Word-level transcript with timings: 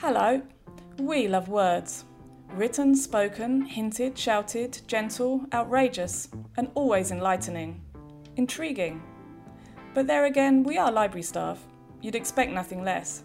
Hello. 0.00 0.40
We 1.00 1.26
love 1.26 1.48
words. 1.48 2.04
Written, 2.52 2.94
spoken, 2.94 3.62
hinted, 3.62 4.16
shouted, 4.16 4.80
gentle, 4.86 5.44
outrageous, 5.52 6.28
and 6.56 6.70
always 6.76 7.10
enlightening. 7.10 7.80
Intriguing. 8.36 9.02
But 9.94 10.06
there 10.06 10.26
again, 10.26 10.62
we 10.62 10.78
are 10.78 10.92
library 10.92 11.24
staff. 11.24 11.66
You'd 12.00 12.14
expect 12.14 12.52
nothing 12.52 12.84
less. 12.84 13.24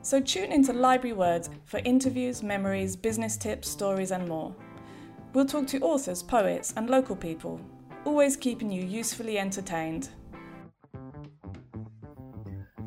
So 0.00 0.20
tune 0.20 0.52
into 0.52 0.72
Library 0.72 1.12
Words 1.12 1.50
for 1.66 1.82
interviews, 1.84 2.42
memories, 2.42 2.96
business 2.96 3.36
tips, 3.36 3.68
stories, 3.68 4.10
and 4.10 4.26
more. 4.26 4.54
We'll 5.34 5.44
talk 5.44 5.66
to 5.66 5.80
authors, 5.80 6.22
poets, 6.22 6.72
and 6.78 6.88
local 6.88 7.14
people, 7.14 7.60
always 8.06 8.38
keeping 8.38 8.72
you 8.72 8.84
usefully 8.84 9.38
entertained. 9.38 10.08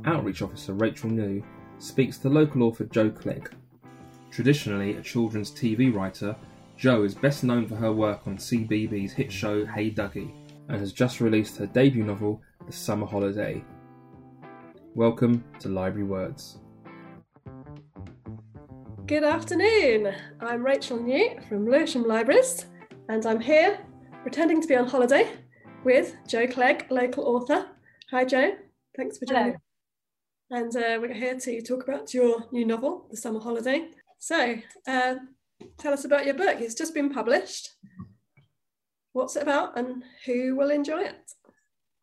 Outreach 0.04 0.42
Officer 0.42 0.74
Rachel 0.74 1.12
New 1.12 1.44
speaks 1.80 2.18
to 2.20 2.30
local 2.30 2.64
author 2.64 2.86
Jo 2.86 3.10
Clegg. 3.10 3.50
Traditionally 4.32 4.96
a 4.96 5.02
children's 5.02 5.52
TV 5.52 5.94
writer, 5.94 6.36
Jo 6.78 7.04
is 7.04 7.14
best 7.14 7.44
known 7.44 7.68
for 7.68 7.76
her 7.76 7.92
work 7.92 8.28
on 8.28 8.38
CBeebies 8.38 9.12
hit 9.12 9.32
show 9.32 9.66
Hey 9.66 9.92
Duggee 9.92 10.34
and 10.70 10.80
has 10.80 10.94
just 10.94 11.22
released 11.22 11.58
her 11.58 11.68
debut 11.68 12.04
novel, 12.04 12.42
The 12.66 12.74
Summer 12.74 13.06
Holiday. 13.06 13.64
Welcome 14.96 15.44
to 15.60 15.70
Library 15.70 16.08
Words. 16.08 16.60
Good 19.06 19.24
afternoon. 19.24 20.16
I'm 20.40 20.66
Rachel 20.66 21.02
New 21.02 21.38
from 21.50 21.70
Lewisham 21.70 22.04
Libraries, 22.04 22.66
and 23.10 23.26
I'm 23.26 23.42
here 23.42 23.80
pretending 24.22 24.62
to 24.62 24.68
be 24.68 24.76
on 24.76 24.88
holiday 24.88 25.30
with 25.84 26.16
Jo 26.28 26.48
Clegg, 26.48 26.88
local 26.90 27.26
author. 27.26 27.68
Hi, 28.12 28.24
Jo. 28.24 28.54
Thanks 28.96 29.18
for 29.18 29.26
joining. 29.26 29.63
And 30.50 30.76
uh, 30.76 31.00
we're 31.02 31.14
here 31.14 31.40
to 31.40 31.62
talk 31.62 31.84
about 31.84 32.14
your 32.14 32.46
new 32.52 32.66
novel, 32.66 33.08
The 33.10 33.18
Summer 33.18 33.40
Holiday. 33.40 33.88
So, 34.20 34.56
uh, 34.88 35.16
tell 35.80 35.94
us 35.94 36.06
about 36.06 36.26
your 36.26 36.36
book. 36.36 36.60
It's 36.60 36.76
just 36.76 36.94
been 36.94 37.10
published. 37.10 37.70
What's 39.14 39.36
it 39.36 39.44
about, 39.44 39.78
and 39.78 40.04
who 40.26 40.56
will 40.56 40.70
enjoy 40.70 41.02
it? 41.02 41.32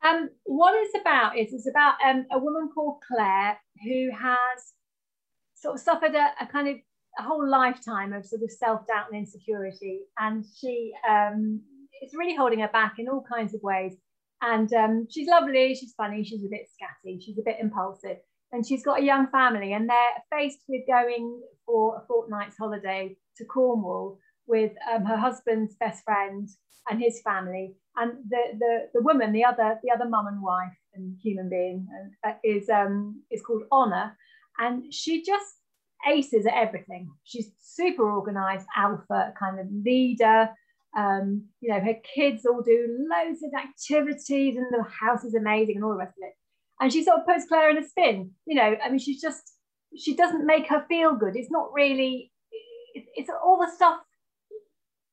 Um, 0.02 0.30
what 0.44 0.74
it's 0.74 0.98
about 1.00 1.36
is 1.36 1.52
it's 1.52 1.68
about 1.68 1.94
um, 2.04 2.26
a 2.32 2.38
woman 2.38 2.70
called 2.74 3.02
Claire 3.06 3.58
who 3.84 4.10
has 4.18 4.72
sort 5.54 5.74
of 5.74 5.80
suffered 5.80 6.14
a, 6.14 6.30
a 6.40 6.46
kind 6.46 6.68
of 6.68 6.76
a 7.18 7.22
whole 7.22 7.46
lifetime 7.46 8.12
of 8.12 8.24
sort 8.24 8.42
of 8.42 8.50
self-doubt 8.50 9.06
and 9.12 9.18
insecurity 9.18 10.00
and 10.18 10.44
she 10.58 10.92
um, 11.08 11.60
is 12.02 12.14
really 12.14 12.34
holding 12.34 12.60
her 12.60 12.68
back 12.68 12.94
in 12.98 13.08
all 13.08 13.22
kinds 13.30 13.52
of 13.52 13.60
ways 13.62 13.96
and 14.40 14.72
um, 14.72 15.06
she's 15.10 15.28
lovely 15.28 15.74
she's 15.74 15.92
funny 15.94 16.24
she's 16.24 16.44
a 16.44 16.48
bit 16.48 16.66
scatty 16.70 17.20
she's 17.20 17.38
a 17.38 17.42
bit 17.44 17.56
impulsive 17.60 18.16
and 18.52 18.66
she's 18.66 18.82
got 18.82 19.00
a 19.00 19.04
young 19.04 19.26
family 19.28 19.72
and 19.72 19.88
they're 19.88 20.22
faced 20.38 20.60
with 20.68 20.86
going 20.86 21.40
for 21.66 21.96
a 21.96 22.06
fortnight's 22.06 22.56
holiday 22.56 23.16
to 23.36 23.44
cornwall 23.44 24.18
with 24.46 24.72
um, 24.92 25.04
her 25.04 25.16
husband's 25.16 25.76
best 25.76 26.02
friend 26.04 26.48
and 26.90 27.00
his 27.00 27.20
family 27.22 27.74
and 27.96 28.12
the 28.28 28.42
the, 28.58 28.88
the 28.94 29.02
woman 29.02 29.32
the 29.32 29.44
other 29.44 29.78
the 29.82 29.90
other 29.90 30.08
mum 30.08 30.26
and 30.26 30.42
wife 30.42 30.76
and 30.94 31.16
human 31.22 31.48
being 31.48 31.86
uh, 32.26 32.32
is 32.42 32.68
um 32.68 33.22
is 33.30 33.42
called 33.42 33.62
honor 33.70 34.16
and 34.58 34.92
she 34.92 35.22
just 35.22 35.56
aces 36.06 36.46
at 36.46 36.54
everything. 36.54 37.10
She's 37.24 37.50
super 37.60 38.10
organized, 38.10 38.66
alpha 38.76 39.32
kind 39.38 39.60
of 39.60 39.66
leader. 39.84 40.50
Um, 40.96 41.44
you 41.60 41.70
know, 41.72 41.80
her 41.80 41.94
kids 42.14 42.44
all 42.44 42.62
do 42.62 43.06
loads 43.10 43.42
of 43.42 43.52
activities 43.54 44.56
and 44.56 44.66
the 44.70 44.84
house 44.84 45.24
is 45.24 45.34
amazing 45.34 45.76
and 45.76 45.84
all 45.84 45.92
the 45.92 45.98
rest 45.98 46.14
of 46.18 46.28
it. 46.28 46.34
And 46.80 46.92
she 46.92 47.04
sort 47.04 47.20
of 47.20 47.26
puts 47.26 47.46
Claire 47.46 47.70
in 47.70 47.78
a 47.78 47.86
spin. 47.86 48.30
You 48.46 48.56
know, 48.56 48.76
I 48.82 48.88
mean, 48.88 48.98
she's 48.98 49.20
just, 49.20 49.52
she 49.96 50.16
doesn't 50.16 50.46
make 50.46 50.68
her 50.68 50.84
feel 50.88 51.14
good. 51.14 51.36
It's 51.36 51.50
not 51.50 51.72
really, 51.72 52.32
it's, 52.92 53.30
all 53.44 53.58
the 53.58 53.70
stuff, 53.70 53.98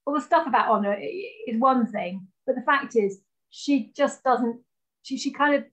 all 0.05 0.13
the 0.13 0.21
stuff 0.21 0.47
about 0.47 0.69
Honor 0.69 0.97
is 0.99 1.59
one 1.59 1.85
thing, 1.91 2.27
but 2.45 2.55
the 2.55 2.61
fact 2.61 2.95
is, 2.95 3.19
she 3.49 3.91
just 3.95 4.23
doesn't, 4.23 4.61
she, 5.03 5.17
she 5.17 5.31
kind 5.31 5.55
of, 5.55 5.63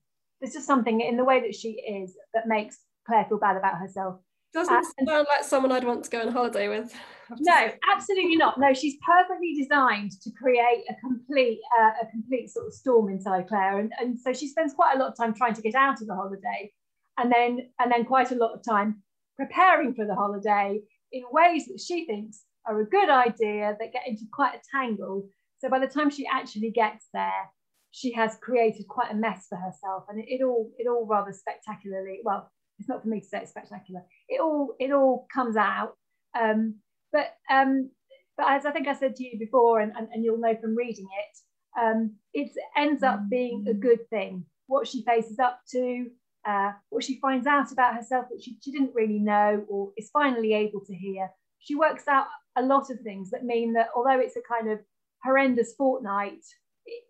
there's 0.40 0.54
just 0.54 0.66
something 0.66 1.00
in 1.00 1.16
the 1.16 1.24
way 1.24 1.40
that 1.40 1.54
she 1.54 1.70
is 1.70 2.16
that 2.34 2.46
makes 2.46 2.78
Claire 3.06 3.26
feel 3.28 3.38
bad 3.38 3.56
about 3.56 3.78
herself. 3.78 4.20
Doesn't 4.54 4.72
uh, 4.72 4.82
sound 5.04 5.26
like 5.28 5.42
someone 5.42 5.72
I'd 5.72 5.84
want 5.84 6.04
to 6.04 6.10
go 6.10 6.20
on 6.20 6.28
holiday 6.28 6.68
with. 6.68 6.94
No, 7.40 7.70
absolutely 7.92 8.36
not. 8.36 8.58
No, 8.60 8.72
she's 8.72 8.96
perfectly 9.04 9.54
designed 9.54 10.12
to 10.22 10.30
create 10.30 10.84
a 10.88 10.94
complete, 11.00 11.58
uh, 11.76 11.90
a 12.02 12.10
complete 12.12 12.50
sort 12.50 12.68
of 12.68 12.72
storm 12.72 13.08
inside 13.08 13.48
Claire, 13.48 13.80
and, 13.80 13.92
and 13.98 14.18
so 14.18 14.32
she 14.32 14.46
spends 14.46 14.72
quite 14.72 14.94
a 14.94 14.98
lot 14.98 15.08
of 15.08 15.16
time 15.16 15.34
trying 15.34 15.54
to 15.54 15.62
get 15.62 15.74
out 15.74 16.00
of 16.00 16.06
the 16.06 16.14
holiday, 16.14 16.72
and 17.18 17.32
then 17.32 17.68
and 17.80 17.90
then 17.90 18.04
quite 18.04 18.30
a 18.30 18.36
lot 18.36 18.52
of 18.52 18.62
time 18.62 19.02
preparing 19.36 19.92
for 19.92 20.06
the 20.06 20.14
holiday 20.14 20.78
in 21.10 21.24
ways 21.32 21.66
that 21.66 21.80
she 21.80 22.06
thinks 22.06 22.44
are 22.66 22.80
a 22.80 22.88
good 22.88 23.08
idea 23.08 23.76
that 23.80 23.92
get 23.92 24.06
into 24.06 24.24
quite 24.32 24.54
a 24.54 24.62
tangle. 24.70 25.26
So 25.58 25.68
by 25.68 25.80
the 25.80 25.88
time 25.88 26.10
she 26.10 26.26
actually 26.32 26.70
gets 26.70 27.08
there, 27.12 27.50
she 27.90 28.12
has 28.12 28.36
created 28.40 28.86
quite 28.86 29.10
a 29.10 29.16
mess 29.16 29.46
for 29.48 29.56
herself, 29.56 30.04
and 30.08 30.20
it, 30.20 30.26
it 30.28 30.42
all 30.44 30.70
it 30.78 30.86
all 30.86 31.06
rather 31.06 31.32
spectacularly 31.32 32.20
well 32.22 32.52
it's 32.78 32.88
not 32.88 33.02
for 33.02 33.08
me 33.08 33.20
to 33.20 33.26
say 33.26 33.38
it's 33.38 33.50
spectacular. 33.50 34.02
It 34.28 34.40
all 34.40 34.74
it 34.78 34.90
all 34.92 35.26
comes 35.32 35.56
out. 35.56 35.96
Um, 36.38 36.76
but 37.12 37.34
um, 37.50 37.90
but 38.36 38.46
as 38.50 38.66
I 38.66 38.72
think 38.72 38.88
I 38.88 38.94
said 38.94 39.14
to 39.16 39.24
you 39.24 39.38
before, 39.38 39.80
and, 39.80 39.92
and, 39.96 40.08
and 40.12 40.24
you'll 40.24 40.38
know 40.38 40.56
from 40.60 40.76
reading 40.76 41.06
it, 41.06 41.80
um, 41.80 42.14
it 42.32 42.50
ends 42.76 43.02
up 43.02 43.28
being 43.30 43.66
a 43.68 43.74
good 43.74 44.08
thing. 44.10 44.44
What 44.66 44.88
she 44.88 45.02
faces 45.04 45.38
up 45.38 45.60
to, 45.70 46.06
uh, 46.46 46.72
what 46.90 47.04
she 47.04 47.20
finds 47.20 47.46
out 47.46 47.70
about 47.70 47.94
herself 47.94 48.26
that 48.30 48.42
she, 48.42 48.56
she 48.62 48.72
didn't 48.72 48.94
really 48.94 49.18
know 49.18 49.64
or 49.68 49.92
is 49.96 50.10
finally 50.10 50.52
able 50.54 50.80
to 50.86 50.94
hear. 50.94 51.30
She 51.58 51.74
works 51.74 52.08
out 52.08 52.26
a 52.56 52.62
lot 52.62 52.90
of 52.90 53.00
things 53.00 53.30
that 53.30 53.44
mean 53.44 53.72
that 53.74 53.90
although 53.94 54.18
it's 54.18 54.36
a 54.36 54.42
kind 54.42 54.70
of 54.70 54.80
horrendous 55.22 55.74
fortnight 55.76 56.44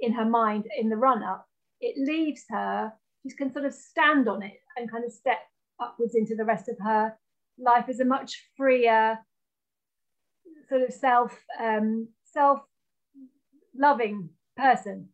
in 0.01 0.13
her 0.13 0.25
mind 0.25 0.65
in 0.79 0.89
the 0.89 0.97
run 0.97 1.23
up, 1.23 1.47
it 1.81 1.97
leaves 1.99 2.45
her, 2.51 2.93
she 3.27 3.35
can 3.37 3.53
sort 3.53 3.65
of 3.65 3.75
stand 3.75 4.29
on 4.29 4.43
it 4.43 4.61
and 4.77 4.91
kind 4.91 5.05
of 5.05 5.13
step 5.13 5.39
upwards 5.81 6.15
into 6.15 6.35
the 6.35 6.45
rest 6.45 6.69
of 6.69 6.77
her 6.79 7.15
life 7.59 7.89
as 7.89 8.01
a 8.01 8.05
much 8.05 8.43
freer, 8.57 9.19
sort 10.69 10.83
of 10.83 10.93
self 10.93 11.39
um, 11.61 12.09
self 12.25 12.61
loving 13.77 14.31
person. 14.57 15.09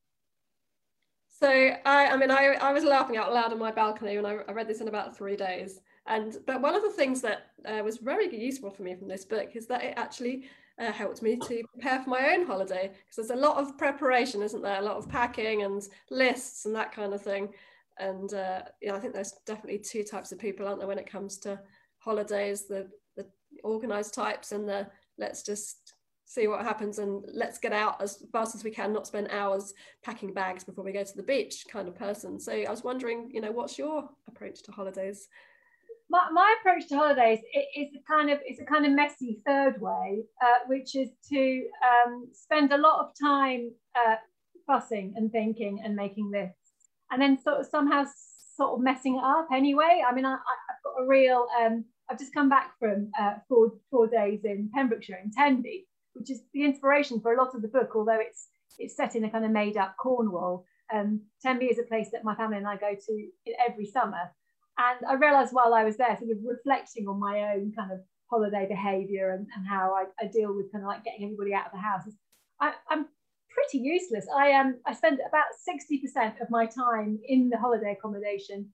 So 1.28 1.48
I, 1.48 2.08
I 2.08 2.16
mean, 2.16 2.30
I, 2.30 2.56
I 2.60 2.72
was 2.72 2.84
laughing 2.84 3.16
out 3.16 3.32
loud 3.32 3.52
on 3.52 3.58
my 3.58 3.72
balcony 3.72 4.16
when 4.16 4.26
I, 4.26 4.40
I 4.46 4.52
read 4.52 4.68
this 4.68 4.82
in 4.82 4.88
about 4.88 5.16
three 5.16 5.36
days. 5.36 5.80
And 6.06 6.36
but 6.46 6.60
one 6.60 6.74
of 6.74 6.82
the 6.82 6.90
things 6.90 7.22
that 7.22 7.52
uh, 7.64 7.82
was 7.82 7.98
very 7.98 8.34
useful 8.34 8.70
for 8.70 8.82
me 8.82 8.94
from 8.94 9.08
this 9.08 9.24
book 9.24 9.50
is 9.54 9.66
that 9.68 9.82
it 9.82 9.94
actually 9.96 10.44
uh, 10.78 10.92
helped 10.92 11.22
me 11.22 11.36
to 11.36 11.62
prepare 11.72 12.02
for 12.02 12.10
my 12.10 12.34
own 12.34 12.46
holiday 12.46 12.88
because 12.88 13.16
there's 13.28 13.38
a 13.38 13.42
lot 13.42 13.56
of 13.56 13.78
preparation, 13.78 14.42
isn't 14.42 14.62
there? 14.62 14.80
A 14.80 14.84
lot 14.84 14.96
of 14.96 15.08
packing 15.08 15.62
and 15.62 15.86
lists 16.10 16.66
and 16.66 16.74
that 16.74 16.92
kind 16.92 17.14
of 17.14 17.22
thing 17.22 17.50
and 18.00 18.32
uh, 18.34 18.62
yeah, 18.80 18.94
I 18.94 19.00
think 19.00 19.14
there's 19.14 19.34
definitely 19.46 19.78
two 19.78 20.02
types 20.02 20.32
of 20.32 20.38
people, 20.38 20.66
aren't 20.66 20.78
there, 20.80 20.88
when 20.88 20.98
it 20.98 21.10
comes 21.10 21.38
to 21.38 21.60
holidays? 21.98 22.66
The 22.66 22.88
the 23.16 23.26
organised 23.64 24.14
types 24.14 24.52
and 24.52 24.68
the 24.68 24.86
let's 25.18 25.42
just 25.42 25.94
see 26.30 26.46
what 26.46 26.62
happens 26.62 27.00
and 27.00 27.24
let's 27.34 27.58
get 27.58 27.72
out 27.72 28.00
as 28.00 28.24
fast 28.32 28.54
as 28.54 28.62
we 28.62 28.70
can, 28.70 28.92
not 28.92 29.06
spend 29.06 29.28
hours 29.32 29.74
packing 30.04 30.32
bags 30.32 30.62
before 30.62 30.84
we 30.84 30.92
go 30.92 31.02
to 31.02 31.16
the 31.16 31.24
beach 31.24 31.64
kind 31.68 31.88
of 31.88 31.96
person. 31.96 32.38
So 32.38 32.52
I 32.52 32.70
was 32.70 32.84
wondering, 32.84 33.30
you 33.32 33.40
know, 33.40 33.50
what's 33.50 33.76
your 33.76 34.08
approach 34.28 34.62
to 34.62 34.70
holidays? 34.70 35.26
My, 36.08 36.28
my 36.32 36.54
approach 36.60 36.88
to 36.88 36.96
holidays 36.96 37.40
is 37.76 37.88
a 37.96 38.02
kind 38.08 38.30
of 38.30 38.38
it's 38.44 38.60
a 38.60 38.64
kind 38.64 38.86
of 38.86 38.92
messy 38.92 39.40
third 39.44 39.80
way, 39.80 40.22
uh, 40.40 40.60
which 40.68 40.94
is 40.94 41.10
to 41.30 41.64
um, 41.84 42.28
spend 42.32 42.72
a 42.72 42.78
lot 42.78 43.00
of 43.00 43.10
time 43.20 43.72
uh, 43.96 44.16
fussing 44.66 45.14
and 45.16 45.32
thinking 45.32 45.80
and 45.84 45.96
making 45.96 46.30
lists 46.30 46.59
and 47.10 47.20
then 47.20 47.40
sort 47.42 47.60
of 47.60 47.66
somehow 47.66 48.04
sort 48.56 48.72
of 48.72 48.80
messing 48.80 49.16
it 49.16 49.24
up 49.24 49.48
anyway. 49.52 50.02
I 50.06 50.14
mean, 50.14 50.24
I, 50.24 50.32
have 50.32 50.82
got 50.84 51.02
a 51.02 51.06
real, 51.06 51.46
um, 51.60 51.84
I've 52.10 52.18
just 52.18 52.34
come 52.34 52.48
back 52.48 52.72
from 52.78 53.10
uh, 53.18 53.34
four, 53.48 53.72
four 53.90 54.06
days 54.06 54.40
in 54.44 54.70
Pembrokeshire 54.74 55.20
in 55.22 55.30
Tenby, 55.30 55.86
which 56.14 56.30
is 56.30 56.42
the 56.52 56.64
inspiration 56.64 57.20
for 57.20 57.32
a 57.32 57.42
lot 57.42 57.54
of 57.54 57.62
the 57.62 57.68
book, 57.68 57.92
although 57.94 58.18
it's 58.20 58.48
it's 58.78 58.96
set 58.96 59.14
in 59.14 59.24
a 59.24 59.30
kind 59.30 59.44
of 59.44 59.50
made 59.50 59.76
up 59.76 59.94
Cornwall. 59.98 60.64
Um, 60.92 61.20
Tenby 61.42 61.66
is 61.66 61.78
a 61.78 61.84
place 61.84 62.08
that 62.12 62.24
my 62.24 62.34
family 62.34 62.56
and 62.56 62.66
I 62.66 62.76
go 62.76 62.94
to 62.94 63.28
every 63.68 63.86
summer. 63.86 64.32
And 64.78 65.06
I 65.06 65.14
realized 65.14 65.52
while 65.52 65.74
I 65.74 65.84
was 65.84 65.96
there, 65.96 66.16
sort 66.18 66.30
of 66.30 66.38
reflecting 66.42 67.06
on 67.06 67.20
my 67.20 67.54
own 67.54 67.72
kind 67.76 67.92
of 67.92 68.00
holiday 68.30 68.66
behavior 68.68 69.30
and, 69.30 69.46
and 69.54 69.66
how 69.68 69.94
I, 69.94 70.04
I, 70.24 70.28
deal 70.28 70.54
with 70.54 70.72
kind 70.72 70.84
of 70.84 70.88
like 70.88 71.04
getting 71.04 71.24
everybody 71.24 71.52
out 71.52 71.66
of 71.66 71.72
the 71.72 71.78
house. 71.78 72.04
I, 72.60 72.72
am 72.90 73.06
pretty 73.60 73.84
useless. 73.84 74.26
I 74.34 74.52
um 74.52 74.76
I 74.86 74.94
spend 74.94 75.20
about 75.26 75.52
60% 75.68 76.40
of 76.40 76.50
my 76.50 76.66
time 76.66 77.18
in 77.26 77.50
the 77.50 77.58
holiday 77.58 77.92
accommodation 77.98 78.70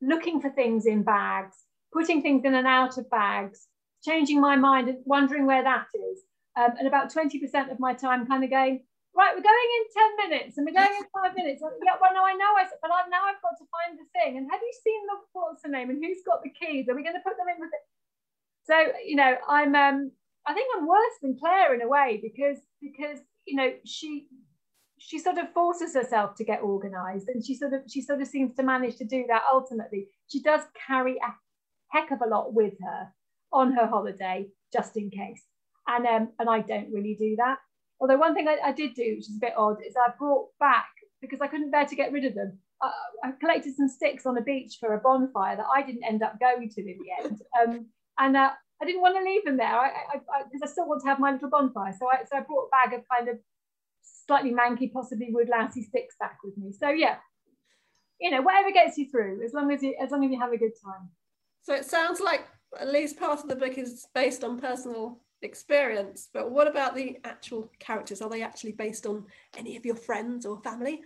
looking 0.00 0.40
for 0.40 0.50
things 0.50 0.86
in 0.86 1.02
bags, 1.02 1.56
putting 1.92 2.22
things 2.22 2.44
in 2.44 2.54
and 2.54 2.66
out 2.66 2.98
of 2.98 3.08
bags, 3.10 3.68
changing 4.04 4.40
my 4.40 4.56
mind 4.56 4.88
and 4.88 4.98
wondering 5.04 5.46
where 5.46 5.62
that 5.62 5.86
is. 5.94 6.20
Um, 6.56 6.70
and 6.78 6.86
about 6.86 7.12
20% 7.12 7.72
of 7.72 7.80
my 7.80 7.94
time 7.94 8.26
kind 8.26 8.44
of 8.44 8.50
going, 8.50 8.84
right, 9.16 9.34
we're 9.34 9.42
going 9.42 9.70
in 9.78 10.28
10 10.28 10.30
minutes 10.30 10.56
and 10.56 10.66
we're 10.66 10.78
going 10.78 10.94
in 10.94 11.06
five 11.10 11.34
minutes. 11.34 11.62
yeah, 11.82 11.98
well, 12.00 12.14
no, 12.14 12.22
I 12.22 12.34
know. 12.34 12.52
I 12.54 12.66
but 12.80 12.92
I've, 12.92 13.10
now 13.10 13.26
I've 13.26 13.42
got 13.42 13.58
to 13.58 13.66
find 13.74 13.98
the 13.98 14.06
thing. 14.14 14.38
And 14.38 14.46
have 14.50 14.60
you 14.60 14.74
seen 14.84 15.00
the 15.06 15.16
what's 15.32 15.62
the 15.62 15.68
name 15.68 15.90
and 15.90 15.98
who's 16.04 16.22
got 16.24 16.42
the 16.44 16.50
keys? 16.50 16.88
Are 16.88 16.94
we 16.94 17.02
going 17.02 17.16
to 17.16 17.26
put 17.26 17.36
them 17.36 17.48
in 17.48 17.60
with 17.60 17.70
it? 17.72 17.84
so 18.66 18.74
you 19.04 19.16
know, 19.16 19.36
I'm 19.48 19.74
um, 19.74 20.10
I 20.46 20.54
think 20.54 20.68
I'm 20.76 20.86
worse 20.86 21.16
than 21.22 21.38
Claire 21.38 21.74
in 21.74 21.82
a 21.82 21.88
way 21.88 22.20
because 22.22 22.58
because 22.80 23.18
you 23.46 23.56
know 23.56 23.72
she 23.84 24.26
she 24.98 25.18
sort 25.18 25.38
of 25.38 25.52
forces 25.52 25.94
herself 25.94 26.34
to 26.36 26.44
get 26.44 26.62
organized 26.62 27.28
and 27.28 27.44
she 27.44 27.54
sort 27.54 27.72
of 27.72 27.82
she 27.88 28.00
sort 28.00 28.20
of 28.20 28.28
seems 28.28 28.54
to 28.54 28.62
manage 28.62 28.96
to 28.96 29.04
do 29.04 29.24
that 29.28 29.42
ultimately. 29.52 30.08
She 30.28 30.40
does 30.40 30.62
carry 30.86 31.16
a 31.16 31.34
heck 31.88 32.10
of 32.10 32.20
a 32.22 32.28
lot 32.28 32.54
with 32.54 32.74
her 32.82 33.08
on 33.52 33.72
her 33.72 33.86
holiday 33.86 34.46
just 34.72 34.96
in 34.96 35.10
case. 35.10 35.42
And 35.86 36.06
um 36.06 36.28
and 36.38 36.48
i 36.48 36.60
don't 36.60 36.92
really 36.92 37.16
do 37.18 37.36
that. 37.36 37.58
Although 38.00 38.16
one 38.16 38.34
thing 38.34 38.48
I, 38.48 38.58
I 38.68 38.72
did 38.72 38.94
do 38.94 39.14
which 39.16 39.28
is 39.28 39.36
a 39.36 39.46
bit 39.46 39.54
odd 39.56 39.76
is 39.86 39.94
i 39.96 40.10
brought 40.18 40.48
back 40.58 40.88
because 41.20 41.40
i 41.40 41.46
couldn't 41.46 41.70
bear 41.70 41.86
to 41.86 41.96
get 41.96 42.12
rid 42.12 42.24
of 42.24 42.34
them 42.34 42.58
uh, 42.82 42.90
i 43.22 43.30
collected 43.40 43.74
some 43.76 43.88
sticks 43.88 44.26
on 44.26 44.36
a 44.36 44.42
beach 44.42 44.76
for 44.78 44.94
a 44.94 44.98
bonfire 44.98 45.56
that 45.56 45.66
i 45.74 45.80
didn't 45.82 46.04
end 46.04 46.22
up 46.22 46.38
going 46.40 46.68
to 46.68 46.80
in 46.80 46.98
the 46.98 47.24
end. 47.24 47.40
Um 47.60 47.86
and 48.18 48.36
uh, 48.36 48.50
I 48.82 48.86
didn't 48.86 49.02
want 49.02 49.16
to 49.16 49.24
leave 49.24 49.44
them 49.44 49.56
there 49.56 49.92
because 50.12 50.26
I, 50.32 50.38
I, 50.38 50.40
I, 50.40 50.64
I, 50.64 50.66
still 50.66 50.88
want 50.88 51.02
to 51.02 51.08
have 51.08 51.20
my 51.20 51.32
little 51.32 51.48
bonfire. 51.48 51.94
So 51.98 52.06
I, 52.10 52.24
so 52.24 52.36
I 52.36 52.40
brought 52.40 52.66
a 52.66 52.70
bag 52.70 52.98
of 52.98 53.04
kind 53.08 53.28
of 53.28 53.38
slightly 54.02 54.52
manky, 54.52 54.92
possibly 54.92 55.28
wood 55.30 55.48
lousy 55.48 55.82
sticks 55.82 56.16
back 56.18 56.38
with 56.44 56.56
me. 56.58 56.72
So 56.72 56.90
yeah, 56.90 57.16
you 58.20 58.30
know, 58.30 58.42
whatever 58.42 58.72
gets 58.72 58.98
you 58.98 59.08
through, 59.10 59.44
as 59.44 59.52
long 59.52 59.72
as 59.72 59.82
you 59.82 59.94
as 60.00 60.10
long 60.10 60.24
as 60.24 60.30
you 60.30 60.40
have 60.40 60.52
a 60.52 60.58
good 60.58 60.72
time. 60.84 61.10
So 61.62 61.74
it 61.74 61.84
sounds 61.84 62.20
like 62.20 62.46
at 62.78 62.92
least 62.92 63.18
part 63.18 63.40
of 63.40 63.48
the 63.48 63.56
book 63.56 63.78
is 63.78 64.06
based 64.14 64.44
on 64.44 64.60
personal 64.60 65.20
experience. 65.42 66.28
But 66.32 66.50
what 66.50 66.66
about 66.66 66.94
the 66.94 67.18
actual 67.24 67.70
characters? 67.78 68.20
Are 68.20 68.30
they 68.30 68.42
actually 68.42 68.72
based 68.72 69.06
on 69.06 69.24
any 69.56 69.76
of 69.76 69.86
your 69.86 69.96
friends 69.96 70.46
or 70.46 70.60
family? 70.62 71.00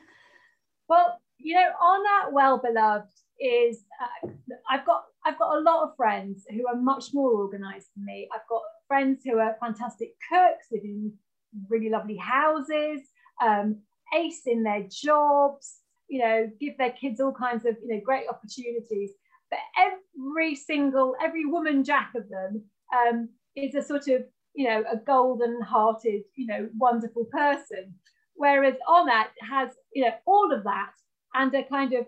Well, 0.89 1.21
you 1.39 1.55
know, 1.55 1.61
Anna 1.61 2.33
Well 2.33 2.59
Beloved 2.59 3.09
is 3.41 3.85
uh, 4.01 4.29
I've 4.69 4.85
got 4.85 5.05
I've 5.29 5.39
got 5.39 5.59
a 5.59 5.61
lot 5.61 5.83
of 5.83 5.95
friends 5.95 6.47
who 6.49 6.67
are 6.67 6.81
much 6.81 7.13
more 7.13 7.33
organised 7.33 7.89
than 7.95 8.07
me. 8.07 8.27
I've 8.35 8.49
got 8.49 8.63
friends 8.87 9.21
who 9.23 9.39
are 9.39 9.59
fantastic 9.61 10.15
cooks, 10.33 10.69
living 10.73 11.13
in 11.53 11.67
really 11.69 11.91
lovely 11.91 12.17
houses, 12.17 13.01
um, 13.45 13.77
ace 14.15 14.47
in 14.47 14.63
their 14.63 14.87
jobs, 14.89 15.81
you 16.09 16.21
know, 16.21 16.51
give 16.59 16.79
their 16.79 16.93
kids 16.93 17.21
all 17.21 17.35
kinds 17.35 17.67
of, 17.67 17.77
you 17.83 17.95
know, 17.95 18.01
great 18.03 18.25
opportunities. 18.27 19.11
But 19.51 19.59
every 19.77 20.55
single, 20.55 21.15
every 21.23 21.45
woman 21.45 21.85
jack 21.85 22.13
of 22.17 22.31
them 22.31 22.65
um, 22.97 23.29
is 23.55 23.75
a 23.75 23.83
sort 23.83 24.09
of, 24.09 24.23
you 24.55 24.67
know, 24.67 24.83
a 24.91 24.97
golden 24.97 25.61
hearted, 25.61 26.23
you 26.37 26.47
know, 26.47 26.71
wonderful 26.79 27.27
person. 27.27 27.95
Whereas 28.35 28.77
Honor 28.89 29.27
has, 29.47 29.73
you 29.93 30.05
know, 30.05 30.15
all 30.27 30.55
of 30.55 30.65
that 30.65 30.93
and 31.35 31.55
a 31.55 31.65
kind 31.65 31.93
of 31.93 32.07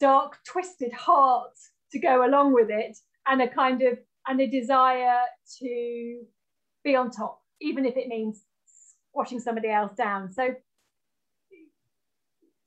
dark, 0.00 0.38
twisted 0.46 0.92
heart 0.92 1.54
to 1.92 1.98
go 1.98 2.26
along 2.26 2.52
with 2.52 2.70
it 2.70 2.96
and 3.26 3.42
a 3.42 3.48
kind 3.48 3.82
of, 3.82 3.98
and 4.26 4.40
a 4.40 4.46
desire 4.46 5.20
to 5.58 6.20
be 6.84 6.96
on 6.96 7.10
top 7.10 7.42
even 7.60 7.84
if 7.84 7.96
it 7.96 8.08
means 8.08 8.42
squashing 9.10 9.40
somebody 9.40 9.68
else 9.68 9.92
down. 9.96 10.32
So 10.32 10.54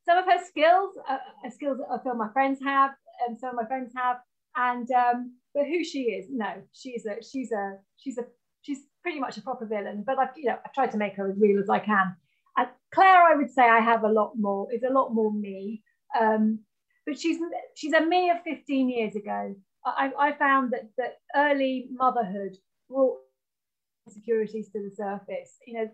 some 0.04 0.18
of 0.18 0.24
her 0.24 0.44
skills 0.44 0.94
are, 1.08 1.20
are 1.44 1.50
skills 1.50 1.78
that 1.78 1.86
I 1.92 2.02
feel 2.02 2.14
my 2.14 2.32
friends 2.32 2.58
have, 2.64 2.92
and 3.26 3.38
some 3.38 3.50
of 3.50 3.56
my 3.56 3.66
friends 3.66 3.92
have, 3.96 4.16
and 4.56 4.90
um, 4.90 5.36
but 5.54 5.66
who 5.66 5.84
she 5.84 6.02
is, 6.02 6.26
no, 6.30 6.62
she's 6.72 7.06
a 7.06 7.22
she's 7.22 7.52
a 7.52 7.76
she's 7.96 8.18
a 8.18 8.24
she's 8.62 8.80
pretty 9.02 9.20
much 9.20 9.36
a 9.36 9.42
proper 9.42 9.66
villain. 9.66 10.02
But 10.04 10.18
I've 10.18 10.36
you 10.36 10.46
know 10.46 10.58
I've 10.64 10.72
tried 10.72 10.90
to 10.92 10.98
make 10.98 11.14
her 11.16 11.30
as 11.30 11.38
real 11.38 11.60
as 11.60 11.68
I 11.68 11.78
can. 11.78 12.16
And 12.56 12.68
Claire, 12.92 13.22
I 13.22 13.36
would 13.36 13.50
say 13.50 13.62
I 13.62 13.80
have 13.80 14.02
a 14.02 14.08
lot 14.08 14.32
more 14.36 14.72
is 14.72 14.82
a 14.82 14.92
lot 14.92 15.14
more 15.14 15.32
me. 15.32 15.82
Um, 16.20 16.60
but 17.06 17.18
she's 17.18 17.38
she's 17.74 17.92
a 17.92 18.04
me 18.04 18.30
of 18.30 18.38
15 18.44 18.88
years 18.88 19.16
ago. 19.16 19.54
I, 19.84 20.10
I 20.18 20.32
found 20.32 20.72
that 20.72 20.90
that 20.98 21.18
early 21.34 21.88
motherhood 21.90 22.56
brought 22.88 23.18
insecurities 24.06 24.68
to 24.70 24.82
the 24.82 24.94
surface 24.94 25.56
you 25.66 25.74
know 25.74 25.88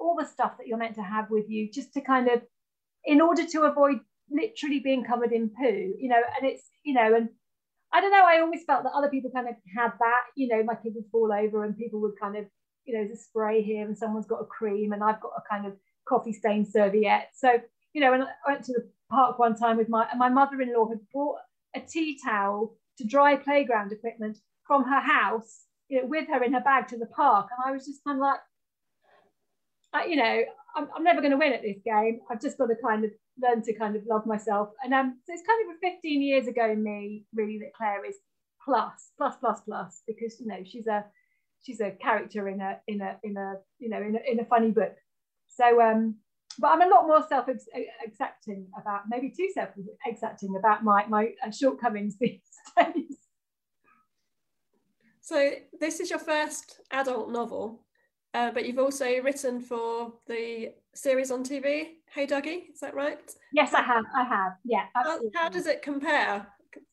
all 0.00 0.16
the 0.18 0.26
stuff 0.26 0.56
that 0.58 0.66
you're 0.66 0.78
meant 0.78 0.94
to 0.94 1.02
have 1.02 1.30
with 1.30 1.48
you 1.48 1.70
just 1.72 1.92
to 1.94 2.00
kind 2.00 2.28
of 2.28 2.42
in 3.04 3.20
order 3.20 3.44
to 3.46 3.62
avoid 3.62 4.00
literally 4.30 4.80
being 4.80 5.04
covered 5.04 5.32
in 5.32 5.48
poo 5.48 5.94
you 5.98 6.08
know 6.08 6.20
and 6.36 6.48
it's 6.50 6.64
you 6.84 6.94
know 6.94 7.14
and 7.14 7.28
I 7.92 8.00
don't 8.00 8.10
know 8.10 8.24
I 8.24 8.40
always 8.40 8.64
felt 8.64 8.82
that 8.84 8.92
other 8.94 9.08
people 9.08 9.30
kind 9.30 9.48
of 9.48 9.54
had 9.76 9.92
that 9.98 10.22
you 10.36 10.48
know 10.48 10.62
my 10.62 10.74
kid 10.74 10.92
would 10.94 11.10
fall 11.12 11.32
over 11.32 11.64
and 11.64 11.76
people 11.76 12.00
would 12.00 12.18
kind 12.20 12.36
of 12.36 12.44
you 12.84 12.94
know 12.94 13.04
there's 13.04 13.18
a 13.18 13.22
spray 13.22 13.62
here 13.62 13.86
and 13.86 13.96
someone's 13.96 14.26
got 14.26 14.42
a 14.42 14.46
cream 14.46 14.92
and 14.92 15.02
I've 15.02 15.20
got 15.20 15.32
a 15.36 15.48
kind 15.48 15.66
of 15.66 15.74
coffee 16.08 16.32
stained 16.32 16.68
serviette 16.68 17.30
so 17.34 17.58
you 17.92 18.00
know 18.00 18.12
and 18.12 18.24
I 18.24 18.52
went 18.52 18.64
to 18.64 18.72
the 18.72 18.88
park 19.14 19.38
one 19.38 19.56
time 19.56 19.76
with 19.76 19.88
my 19.88 20.06
my 20.16 20.28
mother-in-law 20.28 20.88
had 20.88 21.00
brought 21.12 21.38
a 21.74 21.80
tea 21.80 22.18
towel 22.24 22.76
to 22.98 23.04
dry 23.04 23.36
playground 23.36 23.92
equipment 23.92 24.38
from 24.66 24.84
her 24.84 25.00
house 25.00 25.64
you 25.88 26.00
know, 26.00 26.08
with 26.08 26.28
her 26.28 26.42
in 26.42 26.52
her 26.52 26.60
bag 26.60 26.88
to 26.88 26.98
the 26.98 27.06
park. 27.06 27.48
And 27.50 27.70
I 27.70 27.74
was 27.74 27.86
just 27.86 28.02
kind 28.04 28.18
of 28.18 28.22
like, 28.22 28.40
I, 29.92 30.06
you 30.06 30.16
know, 30.16 30.42
I'm, 30.76 30.88
I'm 30.96 31.04
never 31.04 31.20
going 31.20 31.30
to 31.30 31.36
win 31.36 31.52
at 31.52 31.62
this 31.62 31.78
game. 31.84 32.20
I've 32.30 32.40
just 32.40 32.58
got 32.58 32.66
to 32.66 32.74
kind 32.82 33.04
of 33.04 33.10
learn 33.40 33.62
to 33.62 33.74
kind 33.74 33.96
of 33.96 34.02
love 34.08 34.26
myself. 34.26 34.70
And 34.82 34.94
um, 34.94 35.18
so 35.24 35.32
it's 35.32 35.46
kind 35.46 35.68
of 35.68 35.76
a 35.76 35.94
15 35.94 36.22
years 36.22 36.46
ago 36.46 36.74
me, 36.74 37.24
really, 37.34 37.58
that 37.58 37.74
Claire 37.76 38.04
is 38.04 38.16
plus, 38.64 39.10
plus, 39.18 39.36
plus, 39.40 39.60
plus, 39.60 40.02
because 40.06 40.40
you 40.40 40.46
know 40.46 40.62
she's 40.64 40.86
a 40.86 41.04
she's 41.62 41.80
a 41.80 41.90
character 41.90 42.48
in 42.48 42.60
a 42.60 42.78
in 42.88 43.02
a 43.02 43.18
in 43.22 43.36
a 43.36 43.54
you 43.78 43.90
know 43.90 43.98
in 43.98 44.16
a, 44.16 44.32
in 44.32 44.40
a 44.40 44.44
funny 44.46 44.70
book. 44.70 44.96
So 45.48 45.82
um, 45.82 46.16
but 46.58 46.68
I'm 46.68 46.82
a 46.82 46.88
lot 46.88 47.06
more 47.06 47.24
self 47.28 47.46
accepting 47.48 48.66
about 48.80 49.02
maybe 49.08 49.30
too 49.30 49.48
self 49.52 49.70
accepting 50.08 50.56
about 50.56 50.84
my 50.84 51.06
my 51.06 51.30
uh, 51.44 51.50
shortcomings 51.50 52.16
these 52.20 52.40
days. 52.76 53.18
So 55.20 55.52
this 55.80 56.00
is 56.00 56.10
your 56.10 56.18
first 56.18 56.80
adult 56.90 57.30
novel, 57.30 57.86
uh, 58.34 58.50
but 58.50 58.66
you've 58.66 58.78
also 58.78 59.06
written 59.22 59.60
for 59.60 60.12
the 60.26 60.74
series 60.94 61.30
on 61.30 61.42
TV, 61.42 61.94
Hey 62.12 62.26
Duggee, 62.26 62.72
is 62.72 62.80
that 62.80 62.94
right? 62.94 63.34
Yes, 63.52 63.72
I 63.72 63.82
have. 63.82 64.04
I 64.14 64.24
have. 64.24 64.52
Yeah. 64.64 64.84
How, 64.94 65.18
how, 65.34 65.48
does 65.48 65.66
it 65.66 65.82
compare? 65.82 66.46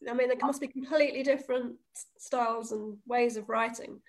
I 0.10 0.14
mean, 0.14 0.32
it 0.32 0.42
must 0.42 0.62
be 0.62 0.68
completely 0.68 1.24
different 1.24 1.76
styles 2.18 2.72
and 2.72 2.98
ways 3.06 3.38
of 3.38 3.50
writing. 3.50 4.00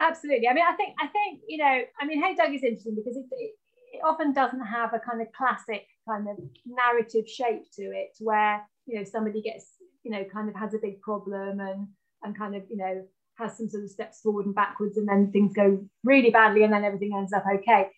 Absolutely. 0.00 0.48
I 0.48 0.54
mean, 0.54 0.64
I 0.68 0.74
think 0.74 0.94
I 1.00 1.06
think 1.06 1.40
you 1.46 1.58
know, 1.58 1.82
I 2.00 2.06
mean, 2.06 2.22
Hey 2.22 2.34
Duggee 2.34 2.56
is 2.56 2.64
interesting 2.64 2.96
because 2.96 3.16
it, 3.16 3.26
it, 3.30 3.52
it 3.94 4.00
often 4.04 4.32
doesn't 4.32 4.60
have 4.60 4.92
a 4.94 4.98
kind 4.98 5.20
of 5.22 5.28
classic 5.32 5.86
kind 6.08 6.28
of 6.28 6.36
narrative 6.66 7.28
shape 7.28 7.70
to 7.74 7.82
it, 7.82 8.16
where 8.20 8.62
you 8.86 8.98
know 8.98 9.04
somebody 9.04 9.40
gets 9.42 9.74
you 10.02 10.10
know 10.10 10.24
kind 10.32 10.48
of 10.48 10.54
has 10.54 10.74
a 10.74 10.78
big 10.78 11.00
problem 11.00 11.60
and 11.60 11.88
and 12.22 12.36
kind 12.36 12.54
of 12.54 12.62
you 12.70 12.76
know 12.76 13.04
has 13.36 13.56
some 13.56 13.68
sort 13.68 13.82
of 13.82 13.90
steps 13.90 14.20
forward 14.20 14.46
and 14.46 14.54
backwards 14.54 14.96
and 14.96 15.08
then 15.08 15.30
things 15.32 15.52
go 15.52 15.84
really 16.04 16.30
badly 16.30 16.62
and 16.62 16.72
then 16.72 16.84
everything 16.84 17.14
ends 17.16 17.32
up 17.32 17.44
okay. 17.52 17.88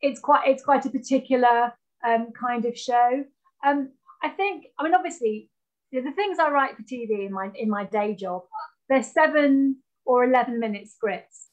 It's 0.00 0.20
quite 0.20 0.46
it's 0.46 0.62
quite 0.62 0.84
a 0.86 0.90
particular 0.90 1.72
um, 2.06 2.28
kind 2.38 2.64
of 2.64 2.76
show. 2.78 3.24
Um, 3.66 3.90
i 4.22 4.28
think 4.28 4.66
i 4.78 4.82
mean 4.82 4.94
obviously 4.94 5.48
the, 5.92 6.00
the 6.00 6.10
things 6.10 6.38
i 6.40 6.50
write 6.50 6.76
for 6.76 6.82
tv 6.82 7.24
in 7.26 7.32
my 7.32 7.50
in 7.54 7.68
my 7.70 7.84
day 7.84 8.14
job 8.14 8.42
they're 8.88 9.02
seven 9.02 9.76
or 10.08 10.24
11 10.24 10.58
minute 10.58 10.88
scripts. 10.88 11.48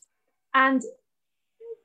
And 0.54 0.82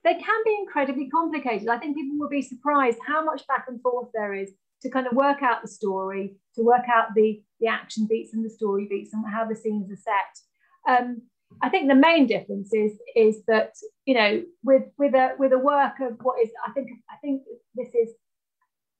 they 0.04 0.14
can 0.14 0.40
be 0.44 0.56
incredibly 0.58 1.08
complicated 1.08 1.68
i 1.68 1.78
think 1.78 1.96
people 1.96 2.18
will 2.18 2.28
be 2.28 2.42
surprised 2.42 2.98
how 3.06 3.24
much 3.24 3.46
back 3.46 3.64
and 3.68 3.80
forth 3.82 4.08
there 4.14 4.34
is 4.34 4.52
to 4.82 4.90
kind 4.90 5.06
of 5.06 5.12
work 5.12 5.42
out 5.42 5.62
the 5.62 5.68
story 5.68 6.34
to 6.54 6.62
work 6.62 6.84
out 6.92 7.08
the 7.14 7.42
the 7.60 7.66
action 7.66 8.06
beats 8.08 8.32
and 8.32 8.44
the 8.44 8.50
story 8.50 8.86
beats 8.88 9.12
and 9.12 9.24
how 9.30 9.46
the 9.46 9.54
scenes 9.54 9.90
are 9.90 9.96
set 9.96 10.94
um, 10.96 11.22
I 11.62 11.68
think 11.68 11.88
the 11.88 11.94
main 11.94 12.26
difference 12.26 12.72
is 12.72 12.92
is 13.16 13.42
that 13.46 13.72
you 14.04 14.14
know 14.14 14.42
with 14.62 14.84
with 14.98 15.14
a 15.14 15.34
with 15.38 15.52
a 15.52 15.58
work 15.58 15.94
of 16.00 16.18
what 16.22 16.40
is 16.40 16.50
I 16.66 16.72
think 16.72 16.90
I 17.10 17.16
think 17.20 17.42
this 17.74 17.88
is 17.94 18.14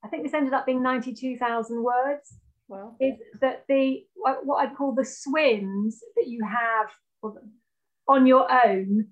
I 0.03 0.07
think 0.07 0.23
this 0.23 0.33
ended 0.33 0.53
up 0.53 0.65
being 0.65 0.83
ninety 0.83 1.13
two 1.13 1.37
thousand 1.37 1.83
words. 1.83 2.33
Well, 2.67 2.95
is 2.99 3.15
that 3.41 3.65
the 3.67 4.05
what, 4.15 4.45
what 4.45 4.57
I'd 4.57 4.75
call 4.75 4.93
the 4.93 5.05
swims 5.05 5.99
that 6.15 6.27
you 6.27 6.45
have 6.45 7.33
on 8.07 8.25
your 8.25 8.47
own, 8.65 9.07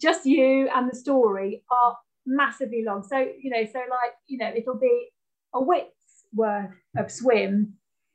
just 0.00 0.26
you 0.26 0.68
and 0.74 0.90
the 0.90 0.96
story 0.96 1.62
are 1.70 1.96
massively 2.26 2.84
long. 2.84 3.02
So 3.02 3.18
you 3.18 3.50
know, 3.50 3.64
so 3.64 3.78
like 3.78 4.12
you 4.26 4.38
know, 4.38 4.52
it'll 4.54 4.78
be 4.78 5.08
a 5.54 5.62
width's 5.62 6.24
worth 6.34 6.74
of 6.96 7.10
swim 7.10 7.74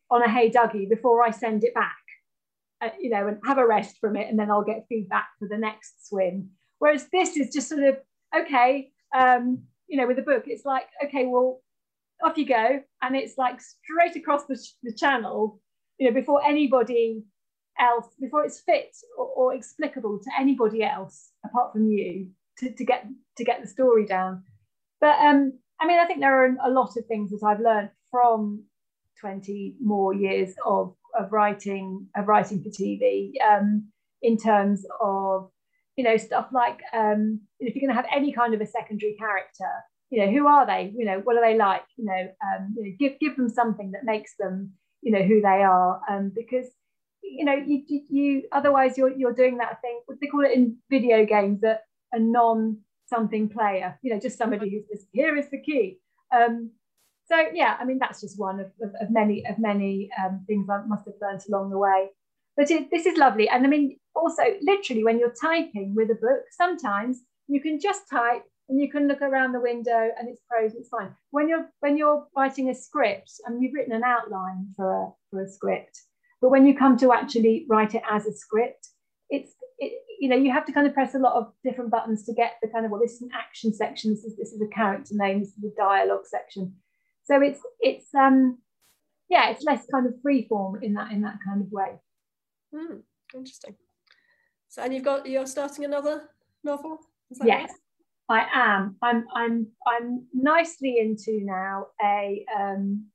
on 0.09 0.21
a 0.23 0.29
Hey 0.29 0.49
Duggee 0.49 0.89
before 0.89 1.23
I 1.23 1.31
send 1.31 1.63
it 1.63 1.73
back 1.73 1.95
uh, 2.81 2.89
you 2.99 3.09
know, 3.09 3.27
and 3.27 3.37
have 3.45 3.57
a 3.57 3.67
rest 3.67 3.97
from 3.99 4.15
it, 4.15 4.27
and 4.27 4.37
then 4.37 4.49
I'll 4.49 4.63
get 4.63 4.85
feedback 4.89 5.27
for 5.39 5.47
the 5.47 5.57
next 5.57 6.07
swim. 6.07 6.49
Whereas 6.79 7.07
this 7.11 7.37
is 7.37 7.53
just 7.53 7.69
sort 7.69 7.83
of 7.83 7.97
okay, 8.35 8.91
um, 9.15 9.63
you 9.87 9.97
know, 9.97 10.07
with 10.07 10.17
a 10.19 10.23
book, 10.23 10.43
it's 10.47 10.65
like 10.65 10.87
okay, 11.05 11.25
well, 11.25 11.61
off 12.23 12.37
you 12.37 12.47
go, 12.47 12.81
and 13.01 13.15
it's 13.15 13.37
like 13.37 13.59
straight 13.61 14.15
across 14.15 14.45
the, 14.45 14.59
the 14.83 14.93
channel, 14.93 15.59
you 15.99 16.07
know, 16.07 16.13
before 16.13 16.43
anybody 16.43 17.23
else, 17.79 18.07
before 18.19 18.45
it's 18.45 18.59
fit 18.59 18.95
or, 19.17 19.25
or 19.25 19.53
explicable 19.53 20.19
to 20.23 20.29
anybody 20.39 20.83
else 20.83 21.31
apart 21.45 21.73
from 21.73 21.89
you 21.89 22.29
to, 22.59 22.71
to 22.71 22.85
get 22.85 23.07
to 23.37 23.43
get 23.43 23.61
the 23.61 23.67
story 23.67 24.05
down. 24.05 24.43
But 24.99 25.19
um, 25.19 25.53
I 25.79 25.87
mean, 25.87 25.99
I 25.99 26.05
think 26.05 26.19
there 26.19 26.43
are 26.43 26.55
a 26.63 26.69
lot 26.69 26.95
of 26.97 27.05
things 27.07 27.31
that 27.31 27.45
I've 27.45 27.59
learned 27.59 27.89
from 28.11 28.63
20 29.19 29.75
more 29.81 30.13
years 30.13 30.53
of 30.65 30.95
of 31.17 31.31
writing 31.31 32.07
of 32.15 32.27
writing 32.27 32.63
for 32.63 32.69
TV 32.69 33.31
um, 33.45 33.87
in 34.21 34.37
terms 34.37 34.85
of 35.01 35.49
you 35.95 36.03
know 36.03 36.17
stuff 36.17 36.47
like 36.51 36.79
um, 36.93 37.41
if 37.59 37.75
you're 37.75 37.81
going 37.81 37.95
to 37.95 38.01
have 38.01 38.11
any 38.15 38.31
kind 38.31 38.53
of 38.53 38.61
a 38.61 38.65
secondary 38.65 39.15
character, 39.15 39.69
you 40.09 40.23
know 40.23 40.31
who 40.31 40.47
are 40.47 40.65
they? 40.65 40.91
You 40.95 41.05
know 41.05 41.19
what 41.23 41.35
are 41.35 41.43
they 41.43 41.57
like? 41.57 41.83
You 41.97 42.05
know, 42.05 42.27
um, 42.45 42.75
you 42.77 42.83
know 42.83 42.95
give 42.99 43.19
give 43.19 43.35
them 43.35 43.49
something 43.49 43.91
that 43.91 44.03
makes 44.03 44.35
them 44.39 44.73
you 45.01 45.11
know 45.11 45.23
who 45.23 45.41
they 45.41 45.63
are, 45.63 46.01
um, 46.09 46.31
because 46.35 46.67
you 47.23 47.45
know 47.45 47.55
you, 47.55 47.83
you, 47.87 48.01
you 48.09 48.43
otherwise 48.51 48.97
you're 48.97 49.15
you're 49.17 49.33
doing 49.33 49.57
that 49.57 49.81
thing. 49.81 50.01
What 50.05 50.19
they 50.19 50.27
call 50.27 50.45
it 50.45 50.51
in 50.51 50.77
video 50.89 51.25
games 51.25 51.61
that 51.61 51.81
a 52.11 52.19
non 52.19 52.79
something 53.07 53.49
player. 53.49 53.97
You 54.01 54.13
know, 54.13 54.19
just 54.19 54.37
somebody 54.37 54.69
who's 54.69 54.87
just 54.91 55.07
here 55.11 55.37
is 55.37 55.49
the 55.49 55.61
key. 55.61 55.99
Um, 56.35 56.71
so 57.27 57.37
yeah, 57.53 57.77
I 57.79 57.85
mean 57.85 57.99
that's 57.99 58.21
just 58.21 58.39
one 58.39 58.59
of, 58.59 58.67
of, 58.81 58.93
of 59.01 59.09
many 59.09 59.45
of 59.47 59.59
many 59.59 60.09
um, 60.23 60.43
things 60.47 60.67
I 60.69 60.81
must 60.85 61.05
have 61.05 61.15
learned 61.21 61.41
along 61.49 61.69
the 61.69 61.77
way. 61.77 62.09
But 62.57 62.69
it, 62.69 62.91
this 62.91 63.05
is 63.05 63.17
lovely, 63.17 63.47
and 63.47 63.65
I 63.65 63.69
mean 63.69 63.97
also 64.15 64.43
literally 64.61 65.03
when 65.03 65.19
you're 65.19 65.33
typing 65.41 65.95
with 65.95 66.09
a 66.09 66.15
book, 66.15 66.43
sometimes 66.51 67.21
you 67.47 67.61
can 67.61 67.79
just 67.79 68.09
type 68.09 68.43
and 68.69 68.79
you 68.79 68.89
can 68.89 69.07
look 69.07 69.21
around 69.21 69.51
the 69.51 69.59
window 69.59 70.09
and 70.17 70.29
it's 70.29 70.41
prose, 70.49 70.73
it's 70.75 70.89
fine. 70.89 71.13
When 71.31 71.47
you're 71.47 71.69
when 71.79 71.97
you're 71.97 72.25
writing 72.35 72.69
a 72.69 72.75
script, 72.75 73.31
I 73.45 73.51
mean 73.51 73.61
you've 73.61 73.73
written 73.73 73.93
an 73.93 74.03
outline 74.03 74.67
for 74.75 75.03
a 75.03 75.09
for 75.29 75.43
a 75.43 75.47
script, 75.49 76.01
but 76.41 76.49
when 76.49 76.65
you 76.65 76.75
come 76.75 76.97
to 76.97 77.13
actually 77.13 77.65
write 77.69 77.95
it 77.95 78.03
as 78.09 78.25
a 78.25 78.33
script, 78.33 78.89
it's 79.29 79.53
it, 79.79 79.93
you 80.19 80.29
know 80.29 80.35
you 80.35 80.51
have 80.51 80.65
to 80.65 80.71
kind 80.71 80.87
of 80.87 80.93
press 80.93 81.15
a 81.15 81.19
lot 81.19 81.33
of 81.33 81.51
different 81.63 81.91
buttons 81.91 82.25
to 82.25 82.33
get 82.33 82.53
the 82.61 82.67
kind 82.67 82.85
of 82.85 82.91
well 82.91 83.01
this 83.01 83.13
is 83.13 83.21
an 83.21 83.29
action 83.33 83.73
section, 83.73 84.11
this 84.11 84.23
is 84.23 84.35
this 84.37 84.51
is 84.51 84.61
a 84.61 84.67
character 84.67 85.13
name, 85.15 85.39
this 85.39 85.49
is 85.49 85.63
a 85.63 85.75
dialogue 85.75 86.25
section 86.25 86.73
so 87.23 87.41
it's 87.41 87.61
it's 87.79 88.13
um 88.13 88.57
yeah, 89.29 89.49
it's 89.49 89.63
less 89.63 89.85
kind 89.89 90.05
of 90.05 90.13
free 90.21 90.45
form 90.47 90.83
in 90.83 90.93
that 90.95 91.11
in 91.11 91.21
that 91.21 91.37
kind 91.45 91.61
of 91.61 91.71
way. 91.71 91.99
Mm, 92.75 93.01
interesting. 93.33 93.75
So 94.67 94.81
and 94.81 94.93
you've 94.93 95.05
got 95.05 95.27
you're 95.27 95.47
starting 95.47 95.85
another 95.85 96.29
novel? 96.63 96.99
yes, 97.43 97.71
right? 98.29 98.47
I 98.51 98.75
am. 98.75 98.97
I'm 99.01 99.25
I'm 99.33 99.67
I'm 99.87 100.25
nicely 100.33 100.97
into 100.99 101.39
now 101.43 101.87
a 102.03 102.45
um 102.59 103.05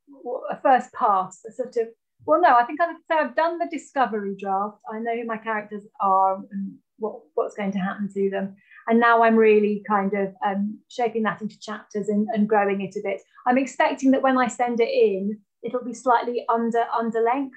a 0.51 0.59
first 0.63 0.93
pass, 0.95 1.43
a 1.47 1.53
sort 1.53 1.77
of 1.77 1.89
well 2.27 2.41
no, 2.41 2.57
I 2.57 2.65
think 2.65 2.81
I've, 2.81 2.97
so 3.11 3.19
I've 3.19 3.37
done 3.37 3.59
the 3.59 3.69
discovery 3.71 4.37
draft. 4.39 4.79
I 4.93 4.99
know 4.99 5.17
who 5.17 5.25
my 5.25 5.39
characters 5.39 5.85
are 6.01 6.37
and 6.51 6.75
what, 6.99 7.21
what's 7.35 7.55
going 7.55 7.73
to 7.73 7.79
happen 7.79 8.09
to 8.13 8.31
them. 8.31 8.57
And 8.89 9.01
now 9.01 9.23
I'm 9.23 9.37
really 9.37 9.83
kind 9.89 10.13
of 10.15 10.35
um, 10.45 10.79
shaping 10.89 11.23
that 11.25 11.43
into 11.43 11.59
chapters 11.59 12.09
and, 12.09 12.29
and 12.33 12.49
growing 12.49 12.81
it 12.83 12.97
a 12.97 13.01
bit. 13.03 13.21
I'm 13.47 13.59
expecting 13.59 14.13
that 14.13 14.23
when 14.23 14.39
I 14.39 14.49
send 14.49 14.81
it 14.81 14.89
in, 14.89 15.39
it'll 15.63 15.85
be 15.85 15.95
slightly 15.95 16.45
under 16.49 16.85
under 16.93 17.21
length. 17.21 17.57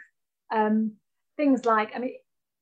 Um, 0.51 0.93
things 1.38 1.65
like, 1.65 1.91
I 1.95 1.99
mean, 1.99 2.15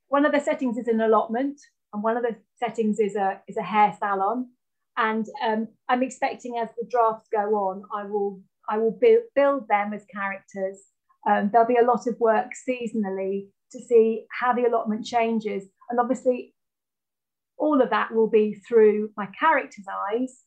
one 0.09 0.25
of 0.25 0.33
the 0.33 0.41
settings 0.41 0.77
is 0.77 0.87
an 0.87 0.99
allotment, 1.01 1.59
and 1.93 2.03
one 2.03 2.17
of 2.17 2.23
the 2.23 2.35
settings 2.57 2.99
is 2.99 3.15
a 3.15 3.41
is 3.47 3.57
a 3.57 3.63
hair 3.63 3.95
salon. 3.97 4.49
And 4.97 5.25
um, 5.45 5.67
I'm 5.87 6.03
expecting 6.03 6.57
as 6.57 6.69
the 6.77 6.87
drafts 6.89 7.29
go 7.31 7.55
on, 7.55 7.83
I 7.95 8.03
will 8.03 8.41
I 8.69 8.77
will 8.77 8.91
build, 8.91 9.23
build 9.33 9.67
them 9.69 9.93
as 9.93 10.03
characters. 10.13 10.83
Um, 11.29 11.49
there'll 11.51 11.67
be 11.67 11.77
a 11.77 11.85
lot 11.85 12.07
of 12.07 12.19
work 12.19 12.51
seasonally 12.67 13.47
to 13.71 13.79
see 13.79 14.25
how 14.39 14.53
the 14.53 14.65
allotment 14.65 15.05
changes. 15.05 15.65
And 15.89 15.99
obviously, 15.99 16.53
all 17.57 17.81
of 17.81 17.89
that 17.89 18.13
will 18.13 18.29
be 18.29 18.55
through 18.67 19.09
my 19.17 19.27
character's 19.39 19.85
eyes 20.11 20.43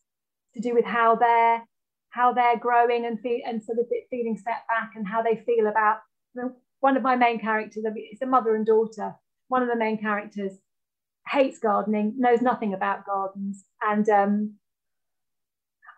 to 0.54 0.60
do 0.60 0.74
with 0.74 0.84
how 0.84 1.16
they're 1.16 1.64
how 2.10 2.32
they're 2.32 2.58
growing 2.58 3.06
and 3.06 3.18
and 3.46 3.62
sort 3.62 3.78
of 3.78 3.86
feeling 4.10 4.36
set 4.36 4.64
back 4.68 4.90
and 4.96 5.06
how 5.06 5.22
they 5.22 5.36
feel 5.46 5.68
about 5.68 5.98
one 6.80 6.96
of 6.96 7.02
my 7.02 7.14
main 7.14 7.38
characters 7.38 7.84
it's 7.94 8.22
a 8.22 8.26
mother 8.26 8.56
and 8.56 8.66
daughter 8.66 9.14
one 9.48 9.62
of 9.62 9.68
the 9.68 9.76
main 9.76 9.96
characters 9.96 10.52
hates 11.30 11.58
gardening 11.58 12.14
knows 12.18 12.40
nothing 12.40 12.74
about 12.74 13.06
gardens 13.06 13.64
and 13.82 14.08
um, 14.08 14.54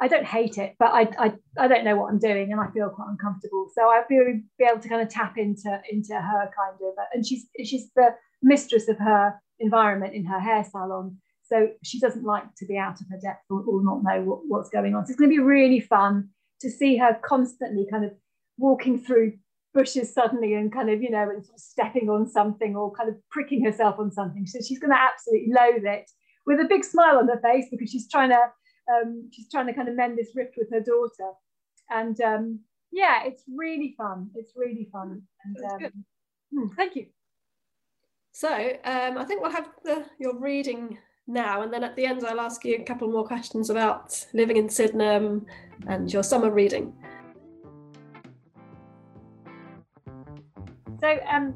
I 0.03 0.09
don't 0.09 0.27
hate 0.27 0.59
it, 0.59 0.75
but 0.81 0.89
I, 0.89 1.03
I, 1.17 1.33
I 1.57 1.69
don't 1.69 1.85
know 1.85 1.95
what 1.95 2.11
I'm 2.11 2.19
doing 2.19 2.51
and 2.51 2.61
I 2.61 2.69
feel 2.73 2.91
quite 2.91 3.07
uncomfortable. 3.09 3.69
So 3.73 3.83
I 3.83 4.03
feel 4.09 4.25
be 4.59 4.65
able 4.69 4.81
to 4.81 4.89
kind 4.89 5.01
of 5.01 5.09
tap 5.09 5.39
into 5.39 5.81
into 5.89 6.15
her 6.15 6.51
kind 6.57 6.77
of, 6.83 6.95
and 7.15 7.25
she's 7.25 7.47
she's 7.65 7.89
the 7.95 8.09
mistress 8.43 8.89
of 8.89 8.99
her 8.99 9.35
environment 9.61 10.13
in 10.13 10.25
her 10.25 10.41
hair 10.41 10.65
salon. 10.65 11.19
So 11.45 11.69
she 11.85 12.01
doesn't 12.01 12.25
like 12.25 12.53
to 12.57 12.67
be 12.67 12.77
out 12.77 13.01
of 13.01 13.07
her 13.13 13.19
depth 13.23 13.45
or, 13.49 13.63
or 13.63 13.85
not 13.85 14.03
know 14.03 14.23
what, 14.23 14.41
what's 14.49 14.71
going 14.71 14.97
on. 14.97 15.07
So 15.07 15.11
it's 15.11 15.21
going 15.21 15.31
to 15.31 15.37
be 15.37 15.43
really 15.43 15.79
fun 15.79 16.31
to 16.63 16.69
see 16.69 16.97
her 16.97 17.17
constantly 17.25 17.87
kind 17.89 18.05
of 18.05 18.11
walking 18.59 18.99
through 18.99 19.35
bushes 19.73 20.13
suddenly 20.13 20.55
and 20.55 20.73
kind 20.73 20.91
of, 20.91 21.01
you 21.01 21.11
know, 21.11 21.31
and 21.31 21.45
sort 21.45 21.55
of 21.55 21.61
stepping 21.61 22.11
on 22.11 22.27
something 22.27 22.75
or 22.75 22.91
kind 22.91 23.09
of 23.09 23.15
pricking 23.31 23.65
herself 23.65 24.01
on 24.01 24.11
something. 24.11 24.47
So 24.47 24.59
she's 24.67 24.81
going 24.81 24.91
to 24.91 24.99
absolutely 24.99 25.53
loathe 25.55 25.85
it 25.85 26.11
with 26.45 26.59
a 26.59 26.69
big 26.69 26.85
smile 26.85 27.19
on 27.19 27.29
her 27.29 27.41
face 27.41 27.67
because 27.71 27.89
she's 27.89 28.11
trying 28.11 28.31
to 28.31 28.49
um, 28.91 29.29
she's 29.33 29.51
trying 29.51 29.67
to 29.67 29.73
kind 29.73 29.89
of 29.89 29.97
mend 29.97 30.19
this 30.19 30.31
rift 30.35 30.55
with 30.57 30.71
her 30.71 30.81
daughter. 30.81 31.33
And 31.91 32.21
um, 32.21 32.61
yeah, 32.91 33.25
it's 33.25 33.43
really 33.55 33.95
fun. 33.97 34.31
It's 34.35 34.53
really 34.57 34.89
fun. 34.93 35.23
And, 35.45 35.85
um, 35.85 36.05
hmm, 36.53 36.69
thank 36.77 36.97
you. 36.97 37.07
So 38.33 38.49
um, 38.49 39.19
I 39.19 39.25
think 39.25 39.43
we'll 39.43 39.51
have 39.51 39.69
the, 39.85 40.07
your 40.19 40.39
reading 40.39 40.99
now, 41.27 41.63
and 41.63 41.73
then 41.73 41.85
at 41.85 41.95
the 41.97 42.07
end, 42.07 42.25
I'll 42.25 42.41
ask 42.41 42.65
you 42.65 42.77
a 42.77 42.83
couple 42.83 43.11
more 43.11 43.27
questions 43.27 43.71
about 43.71 44.27
living 44.33 44.57
in 44.57 44.69
Sydenham 44.69 45.47
and 45.87 46.13
your 46.13 46.23
summer 46.23 46.51
reading. 46.51 46.95
So, 51.01 51.19
um, 51.31 51.55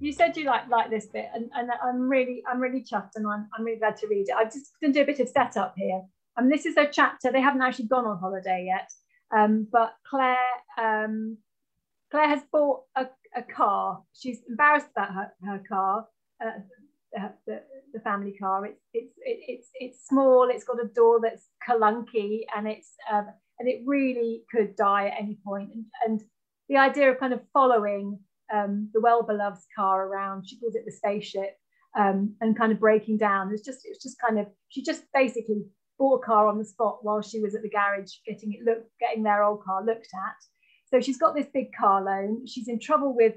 you 0.00 0.12
said 0.12 0.36
you 0.36 0.44
like 0.44 0.68
like 0.68 0.90
this 0.90 1.06
bit, 1.06 1.26
and, 1.34 1.50
and 1.54 1.70
I'm 1.84 2.08
really 2.08 2.42
I'm 2.50 2.60
really 2.60 2.82
chuffed, 2.82 3.12
and 3.16 3.26
I'm 3.26 3.48
I'm 3.56 3.64
really 3.64 3.78
glad 3.78 3.96
to 3.98 4.06
read 4.08 4.28
it. 4.28 4.34
I'm 4.36 4.46
just 4.46 4.72
going 4.80 4.92
to 4.92 4.98
do 4.98 5.02
a 5.02 5.06
bit 5.06 5.20
of 5.20 5.28
setup 5.28 5.74
here. 5.76 6.02
And 6.36 6.50
this 6.50 6.66
is 6.66 6.76
a 6.76 6.86
chapter. 6.90 7.30
They 7.30 7.40
haven't 7.40 7.62
actually 7.62 7.86
gone 7.86 8.06
on 8.06 8.18
holiday 8.18 8.64
yet, 8.66 8.90
um, 9.36 9.66
but 9.70 9.94
Claire 10.08 10.36
um, 10.80 11.38
Claire 12.10 12.28
has 12.28 12.42
bought 12.52 12.82
a 12.96 13.06
a 13.36 13.42
car. 13.42 14.02
She's 14.14 14.40
embarrassed 14.48 14.88
about 14.96 15.14
her, 15.14 15.32
her 15.44 15.62
car, 15.68 16.06
uh, 16.44 16.50
the, 17.46 17.62
the 17.92 18.00
family 18.00 18.32
car. 18.32 18.66
It's 18.66 18.80
it's 18.92 19.14
it, 19.24 19.38
it's 19.48 19.68
it's 19.74 20.06
small. 20.06 20.48
It's 20.50 20.64
got 20.64 20.82
a 20.82 20.88
door 20.88 21.20
that's 21.22 21.48
clunky, 21.68 22.40
and 22.56 22.66
it's 22.68 22.90
um, 23.12 23.26
and 23.58 23.68
it 23.68 23.82
really 23.86 24.42
could 24.50 24.76
die 24.76 25.08
at 25.08 25.20
any 25.20 25.38
point. 25.44 25.70
And, 25.74 25.84
and 26.06 26.22
the 26.68 26.76
idea 26.76 27.10
of 27.10 27.18
kind 27.18 27.32
of 27.32 27.40
following 27.52 28.18
um, 28.52 28.90
the 28.92 29.00
well 29.00 29.22
beloved's 29.22 29.66
car 29.76 30.06
around, 30.06 30.48
she 30.48 30.58
calls 30.58 30.74
it 30.74 30.84
the 30.84 30.92
spaceship, 30.92 31.56
um, 31.98 32.34
and 32.40 32.56
kind 32.56 32.72
of 32.72 32.80
breaking 32.80 33.18
down. 33.18 33.52
It's 33.52 33.64
just 33.64 33.80
it's 33.84 34.02
just 34.02 34.16
kind 34.20 34.38
of 34.38 34.46
she 34.68 34.82
just 34.82 35.04
basically 35.12 35.64
bought 36.00 36.22
a 36.22 36.26
car 36.26 36.48
on 36.48 36.58
the 36.58 36.64
spot 36.64 36.98
while 37.02 37.22
she 37.22 37.38
was 37.38 37.54
at 37.54 37.62
the 37.62 37.70
garage 37.70 38.14
getting 38.26 38.52
it 38.54 38.64
look 38.64 38.82
getting 38.98 39.22
their 39.22 39.44
old 39.44 39.62
car 39.62 39.84
looked 39.84 40.08
at 40.14 40.36
so 40.90 41.00
she's 41.00 41.18
got 41.18 41.34
this 41.34 41.46
big 41.52 41.72
car 41.72 42.02
loan. 42.02 42.46
She's 42.46 42.68
in 42.68 42.80
trouble 42.80 43.14
with 43.14 43.34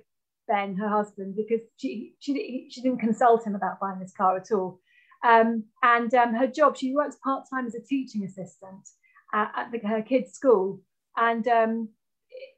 Ben, 0.47 0.75
her 0.75 0.89
husband, 0.89 1.35
because 1.35 1.61
she 1.77 2.15
she, 2.19 2.67
she 2.69 2.81
didn't 2.81 2.99
consult 2.99 3.45
him 3.45 3.55
about 3.55 3.79
buying 3.79 3.99
this 3.99 4.13
car 4.13 4.35
at 4.37 4.51
all. 4.51 4.79
Um, 5.23 5.65
and 5.83 6.13
um, 6.15 6.33
her 6.33 6.47
job, 6.47 6.75
she 6.75 6.93
works 6.93 7.15
part 7.23 7.45
time 7.49 7.65
as 7.65 7.75
a 7.75 7.81
teaching 7.81 8.25
assistant 8.25 8.89
at, 9.33 9.51
at 9.55 9.71
the, 9.71 9.87
her 9.87 10.01
kids' 10.01 10.33
school, 10.33 10.81
and 11.15 11.47
um, 11.47 11.89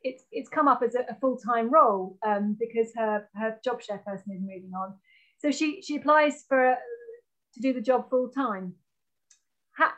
it's 0.02 0.24
it's 0.32 0.50
come 0.50 0.68
up 0.68 0.82
as 0.82 0.96
a, 0.96 1.06
a 1.10 1.20
full 1.20 1.38
time 1.38 1.70
role 1.70 2.18
um, 2.26 2.56
because 2.58 2.92
her 2.96 3.28
her 3.36 3.58
job 3.64 3.82
share 3.82 4.00
person 4.00 4.34
is 4.34 4.42
moving 4.42 4.72
on. 4.76 4.96
So 5.40 5.52
she 5.52 5.82
she 5.82 5.98
applies 5.98 6.46
for 6.48 6.76
to 7.54 7.60
do 7.60 7.74
the 7.74 7.82
job 7.82 8.10
full 8.10 8.30
time. 8.30 8.74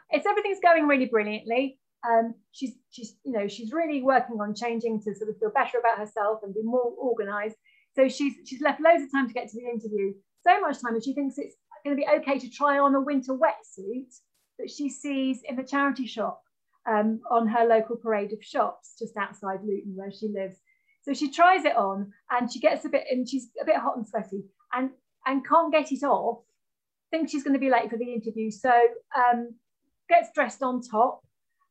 It's 0.10 0.26
everything's 0.26 0.60
going 0.62 0.88
really 0.88 1.06
brilliantly. 1.06 1.80
Um, 2.08 2.36
she's 2.52 2.74
she's 2.90 3.16
you 3.24 3.34
know 3.34 3.48
she's 3.48 3.72
really 3.72 4.02
working 4.02 4.38
on 4.40 4.56
changing 4.56 5.02
to 5.04 5.16
sort 5.16 5.30
of 5.30 5.38
feel 5.40 5.52
better 5.54 5.80
about 5.80 5.98
herself 5.98 6.40
and 6.44 6.54
be 6.54 6.64
more 6.64 6.92
organized. 6.98 7.56
So 7.96 8.08
she's 8.08 8.34
she's 8.46 8.62
left 8.62 8.82
loads 8.82 9.04
of 9.04 9.12
time 9.12 9.28
to 9.28 9.34
get 9.34 9.50
to 9.50 9.60
the 9.60 9.68
interview. 9.68 10.14
So 10.44 10.60
much 10.62 10.82
time 10.82 10.94
that 10.94 11.04
she 11.04 11.14
thinks 11.14 11.38
it's 11.38 11.56
going 11.84 11.96
to 11.96 12.00
be 12.00 12.08
okay 12.20 12.40
to 12.40 12.50
try 12.50 12.80
on 12.80 12.96
a 12.96 13.02
winter 13.02 13.34
wetsuit 13.34 14.14
that 14.60 14.70
she 14.70 14.90
sees 14.90 15.42
in 15.48 15.56
the 15.56 15.64
charity 15.64 16.08
shop 16.08 16.42
um, 16.88 17.20
on 17.30 17.48
her 17.48 17.66
local 17.66 17.96
parade 17.96 18.34
of 18.34 18.44
shops 18.44 18.96
just 18.98 19.18
outside 19.18 19.60
Luton 19.64 19.94
where 19.96 20.12
she 20.12 20.28
lives. 20.28 20.58
So 21.04 21.14
she 21.14 21.32
tries 21.32 21.66
it 21.66 21.76
on 21.76 22.12
and 22.32 22.52
she 22.52 22.60
gets 22.60 22.86
a 22.86 22.90
bit 22.90 23.06
and 23.10 23.28
she's 23.28 23.50
a 23.62 23.66
bit 23.66 23.78
hot 23.78 23.98
and 23.98 24.08
sweaty 24.08 24.44
and 24.74 24.92
and 25.26 25.46
can't 25.46 25.72
get 25.72 25.92
it 25.92 26.04
off. 26.04 26.40
Thinks 27.12 27.32
she's 27.32 27.44
going 27.44 27.54
to 27.54 27.60
be 27.60 27.70
late 27.70 27.90
for 27.90 27.98
the 27.98 28.14
interview. 28.14 28.52
So 28.52 28.72
um, 29.16 29.56
gets 30.10 30.30
dressed 30.34 30.64
on 30.64 30.82
top 30.82 31.24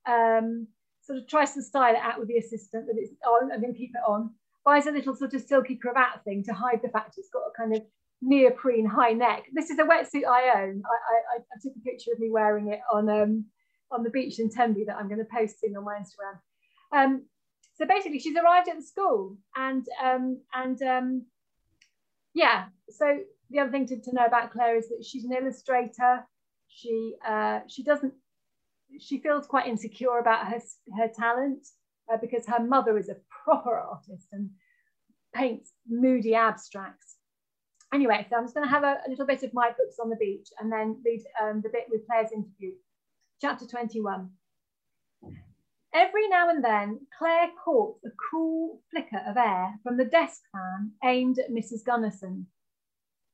um, 0.07 0.66
sort 1.02 1.19
of 1.19 1.28
tries 1.28 1.55
to 1.55 1.62
style 1.62 1.95
it 1.95 2.00
out 2.02 2.19
with 2.19 2.28
the 2.28 2.38
assistant 2.38 2.87
that 2.87 2.97
it's 2.97 3.12
on 3.26 3.52
and 3.52 3.62
then 3.62 3.75
keep 3.75 3.90
it 3.90 4.09
on. 4.09 4.31
Buys 4.64 4.87
a 4.87 4.90
little 4.90 5.14
sort 5.14 5.35
of 5.35 5.43
silky 5.43 5.76
cravat 5.76 6.25
thing 6.25 6.43
to 6.45 6.52
hide 6.52 6.81
the 6.83 6.88
fact 6.88 7.14
it's 7.16 7.31
got 7.33 7.43
a 7.43 7.57
kind 7.57 7.76
of 7.76 7.83
neoprene 8.21 8.87
high 8.87 9.12
neck. 9.12 9.45
This 9.52 9.71
is 9.71 9.78
a 9.78 9.85
wetsuit 9.85 10.26
I 10.26 10.62
own. 10.62 10.83
I, 10.85 11.37
I, 11.37 11.38
I 11.38 11.57
took 11.62 11.73
a 11.76 11.85
picture 11.85 12.12
of 12.12 12.19
me 12.19 12.31
wearing 12.31 12.73
it 12.73 12.81
on 12.93 13.09
um, 13.09 13.45
on 13.93 14.02
the 14.02 14.11
beach 14.11 14.40
in 14.40 14.50
Tenby 14.50 14.85
that 14.85 14.97
I'm 14.97 15.09
going 15.09 15.21
to 15.21 15.25
post 15.33 15.61
soon 15.61 15.76
on 15.76 15.85
my 15.85 15.95
Instagram. 15.95 16.40
Um, 16.93 17.26
so 17.76 17.87
basically, 17.87 18.19
she's 18.19 18.37
arrived 18.37 18.69
at 18.69 18.76
the 18.76 18.83
school, 18.83 19.37
and 19.55 19.87
um, 20.02 20.40
and 20.52 20.83
um, 20.83 21.26
yeah. 22.35 22.64
So 22.90 23.19
the 23.50 23.61
other 23.61 23.71
thing 23.71 23.87
to, 23.87 24.00
to 24.00 24.12
know 24.12 24.25
about 24.25 24.50
Claire 24.50 24.76
is 24.76 24.88
that 24.88 25.05
she's 25.05 25.25
an 25.25 25.33
illustrator. 25.33 26.26
She 26.69 27.14
uh, 27.26 27.61
she 27.69 27.85
doesn't 27.85 28.14
she 29.00 29.19
feels 29.19 29.47
quite 29.47 29.66
insecure 29.66 30.19
about 30.19 30.47
her 30.47 30.61
her 30.97 31.09
talent 31.09 31.66
uh, 32.12 32.16
because 32.21 32.47
her 32.47 32.64
mother 32.64 32.97
is 32.99 33.09
a 33.09 33.16
proper 33.45 33.76
artist 33.76 34.28
and 34.33 34.50
paints 35.35 35.73
moody 35.88 36.35
abstracts. 36.35 37.16
Anyway, 37.93 38.26
so 38.28 38.37
I'm 38.37 38.45
just 38.45 38.55
going 38.55 38.66
to 38.66 38.73
have 38.73 38.83
a, 38.83 38.99
a, 39.07 39.09
little 39.09 39.26
bit 39.26 39.43
of 39.43 39.55
my 39.55 39.69
books 39.69 39.99
on 40.02 40.11
the 40.11 40.16
beach 40.16 40.49
and 40.59 40.73
then 40.73 41.00
read 41.05 41.23
um, 41.40 41.61
the 41.62 41.69
bit 41.69 41.85
with 41.88 42.07
Claire's 42.07 42.33
interview. 42.33 42.73
Chapter 43.40 43.66
21. 43.66 44.31
Every 45.95 46.28
now 46.28 46.50
and 46.50 46.62
then, 46.64 47.07
Claire 47.16 47.49
caught 47.64 47.97
a 48.05 48.11
cool 48.31 48.83
flicker 48.90 49.23
of 49.26 49.37
air 49.37 49.78
from 49.83 49.97
the 49.97 50.05
desk 50.05 50.43
fan 50.52 50.93
aimed 51.05 51.38
at 51.38 51.50
Mrs. 51.50 51.85
Gunnison. 51.85 52.49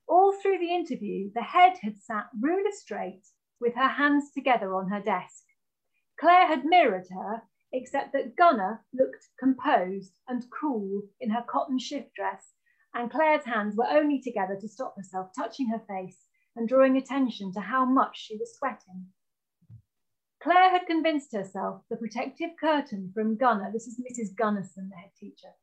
All 0.07 0.33
through 0.33 0.59
the 0.59 0.75
interview, 0.75 1.31
the 1.35 1.43
head 1.43 1.79
had 1.83 1.99
sat 1.99 2.27
ruler 2.39 2.71
straight 2.71 3.23
with 3.61 3.75
her 3.75 3.89
hands 3.89 4.31
together 4.33 4.75
on 4.75 4.91
her 4.91 5.01
desk. 5.01 5.42
Claire 6.23 6.47
had 6.47 6.65
mirrored 6.65 7.09
her 7.09 7.43
except 7.73 8.13
that 8.13 8.37
Gunner 8.37 8.85
looked 8.93 9.31
composed 9.41 10.21
and 10.29 10.49
cool 10.53 11.03
in 11.21 11.31
her 11.31 11.43
cotton 11.43 11.81
shift 11.81 12.15
dress, 12.15 12.55
and 12.95 13.11
Claire's 13.11 13.45
hands 13.45 13.75
were 13.77 13.89
only 13.89 14.21
together 14.21 14.57
to 14.61 14.69
stop 14.69 14.95
herself 14.97 15.33
touching 15.35 15.71
her 15.71 15.81
face 15.81 16.29
and 16.55 16.69
drawing 16.69 16.97
attention 16.97 17.53
to 17.55 17.61
how 17.61 17.85
much 17.85 18.21
she 18.21 18.37
was 18.37 18.57
sweating. 18.57 19.09
Claire 20.41 20.71
had 20.71 20.87
convinced 20.87 21.33
herself 21.33 21.83
the 21.91 21.97
protective 21.97 22.51
curtain 22.57 23.11
from 23.13 23.35
Gunner, 23.37 23.73
this 23.73 23.89
is 23.89 23.99
Mrs. 24.01 24.37
Gunnison, 24.37 24.91
the 24.91 24.97
head 24.99 25.11
teacher, 25.19 25.57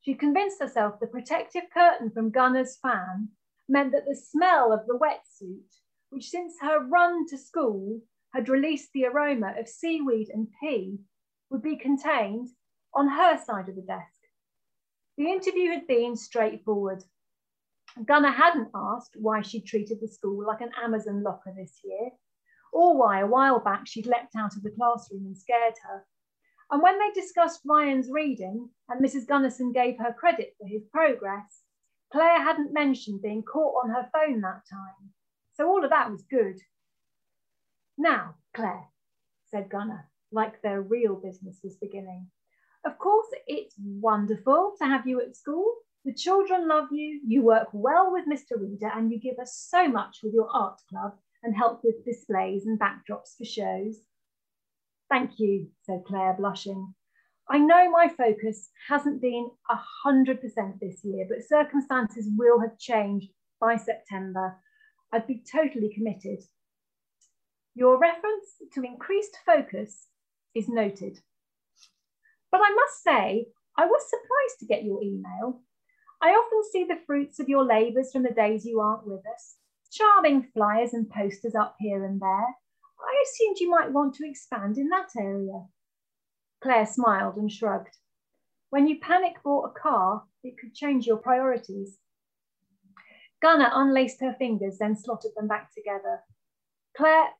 she 0.00 0.14
convinced 0.14 0.60
herself 0.60 0.98
the 0.98 1.06
protective 1.06 1.70
curtain 1.72 2.10
from 2.10 2.32
Gunner's 2.32 2.76
fan 2.78 3.28
meant 3.68 3.92
that 3.92 4.06
the 4.06 4.16
smell 4.16 4.72
of 4.72 4.88
the 4.88 4.98
wetsuit, 4.98 5.76
which 6.08 6.30
since 6.30 6.56
her 6.62 6.80
run 6.84 7.28
to 7.28 7.38
school 7.38 8.00
had 8.34 8.48
released 8.48 8.90
the 8.92 9.06
aroma 9.06 9.54
of 9.58 9.68
seaweed 9.68 10.28
and 10.28 10.48
pea, 10.60 10.98
would 11.50 11.62
be 11.62 11.76
contained 11.76 12.48
on 12.94 13.08
her 13.08 13.36
side 13.38 13.68
of 13.68 13.76
the 13.76 13.82
desk. 13.82 14.14
The 15.16 15.30
interview 15.30 15.70
had 15.70 15.86
been 15.86 16.16
straightforward. 16.16 17.04
Gunner 18.06 18.30
hadn't 18.30 18.70
asked 18.74 19.16
why 19.16 19.42
she'd 19.42 19.66
treated 19.66 19.98
the 20.00 20.08
school 20.08 20.46
like 20.46 20.60
an 20.60 20.70
Amazon 20.82 21.22
locker 21.22 21.52
this 21.56 21.80
year, 21.84 22.10
or 22.72 22.96
why 22.96 23.20
a 23.20 23.26
while 23.26 23.58
back 23.58 23.86
she'd 23.86 24.06
leapt 24.06 24.36
out 24.36 24.56
of 24.56 24.62
the 24.62 24.70
classroom 24.70 25.26
and 25.26 25.36
scared 25.36 25.74
her. 25.88 26.06
And 26.70 26.80
when 26.82 26.98
they 26.98 27.10
discussed 27.10 27.62
Ryan's 27.66 28.10
reading 28.10 28.70
and 28.88 29.04
Mrs. 29.04 29.26
Gunnison 29.26 29.72
gave 29.72 29.98
her 29.98 30.12
credit 30.12 30.54
for 30.58 30.68
his 30.68 30.84
progress, 30.92 31.62
Claire 32.12 32.42
hadn't 32.42 32.72
mentioned 32.72 33.22
being 33.22 33.42
caught 33.42 33.84
on 33.84 33.90
her 33.90 34.08
phone 34.12 34.40
that 34.40 34.62
time. 34.70 35.10
So 35.54 35.68
all 35.68 35.84
of 35.84 35.90
that 35.90 36.10
was 36.10 36.22
good. 36.30 36.60
Now, 38.00 38.36
Claire, 38.54 38.86
said 39.50 39.68
Gunner, 39.68 40.08
like 40.32 40.62
their 40.62 40.80
real 40.80 41.16
business 41.16 41.60
was 41.62 41.76
beginning. 41.76 42.28
Of 42.86 42.96
course, 42.96 43.26
it's 43.46 43.74
wonderful 43.78 44.74
to 44.78 44.86
have 44.86 45.06
you 45.06 45.20
at 45.20 45.36
school. 45.36 45.70
The 46.06 46.14
children 46.14 46.66
love 46.66 46.88
you, 46.90 47.20
you 47.26 47.42
work 47.42 47.68
well 47.74 48.10
with 48.10 48.24
Mr. 48.24 48.58
Reader, 48.58 48.90
and 48.94 49.12
you 49.12 49.20
give 49.20 49.38
us 49.38 49.66
so 49.68 49.86
much 49.86 50.20
with 50.22 50.32
your 50.32 50.48
art 50.50 50.80
club 50.88 51.12
and 51.42 51.54
help 51.54 51.84
with 51.84 52.02
displays 52.06 52.64
and 52.64 52.80
backdrops 52.80 53.36
for 53.36 53.44
shows. 53.44 53.98
Thank 55.10 55.38
you, 55.38 55.68
said 55.82 56.04
Claire, 56.06 56.32
blushing. 56.38 56.94
I 57.50 57.58
know 57.58 57.90
my 57.90 58.08
focus 58.08 58.70
hasn't 58.88 59.20
been 59.20 59.50
100% 60.06 60.40
this 60.80 61.04
year, 61.04 61.26
but 61.28 61.46
circumstances 61.46 62.30
will 62.34 62.60
have 62.60 62.78
changed 62.78 63.28
by 63.60 63.76
September. 63.76 64.56
I'd 65.12 65.26
be 65.26 65.42
totally 65.52 65.92
committed. 65.94 66.38
Your 67.74 67.98
reference 67.98 68.56
to 68.72 68.82
increased 68.82 69.36
focus 69.46 70.08
is 70.54 70.68
noted. 70.68 71.20
But 72.50 72.60
I 72.62 72.74
must 72.74 73.02
say, 73.02 73.46
I 73.78 73.86
was 73.86 74.10
surprised 74.10 74.58
to 74.60 74.66
get 74.66 74.84
your 74.84 75.02
email. 75.02 75.62
I 76.22 76.30
often 76.30 76.62
see 76.70 76.84
the 76.84 77.00
fruits 77.06 77.38
of 77.38 77.48
your 77.48 77.64
labours 77.64 78.12
from 78.12 78.24
the 78.24 78.30
days 78.30 78.66
you 78.66 78.80
aren't 78.80 79.06
with 79.06 79.22
us, 79.26 79.56
charming 79.90 80.48
flyers 80.52 80.92
and 80.92 81.08
posters 81.08 81.54
up 81.54 81.76
here 81.78 82.04
and 82.04 82.20
there. 82.20 82.56
I 83.00 83.24
assumed 83.24 83.58
you 83.58 83.70
might 83.70 83.92
want 83.92 84.14
to 84.16 84.28
expand 84.28 84.76
in 84.76 84.88
that 84.90 85.10
area. 85.18 85.66
Claire 86.62 86.86
smiled 86.86 87.36
and 87.36 87.50
shrugged. 87.50 87.96
When 88.68 88.86
you 88.86 89.00
panic 89.00 89.42
bought 89.42 89.70
a 89.70 89.80
car, 89.80 90.24
it 90.44 90.58
could 90.58 90.74
change 90.74 91.06
your 91.06 91.16
priorities. 91.16 91.98
Gunner 93.40 93.70
unlaced 93.72 94.20
her 94.20 94.34
fingers, 94.38 94.78
then 94.78 94.96
slotted 94.96 95.32
them 95.34 95.48
back 95.48 95.72
together. 95.74 96.20
Claire, 96.94 97.30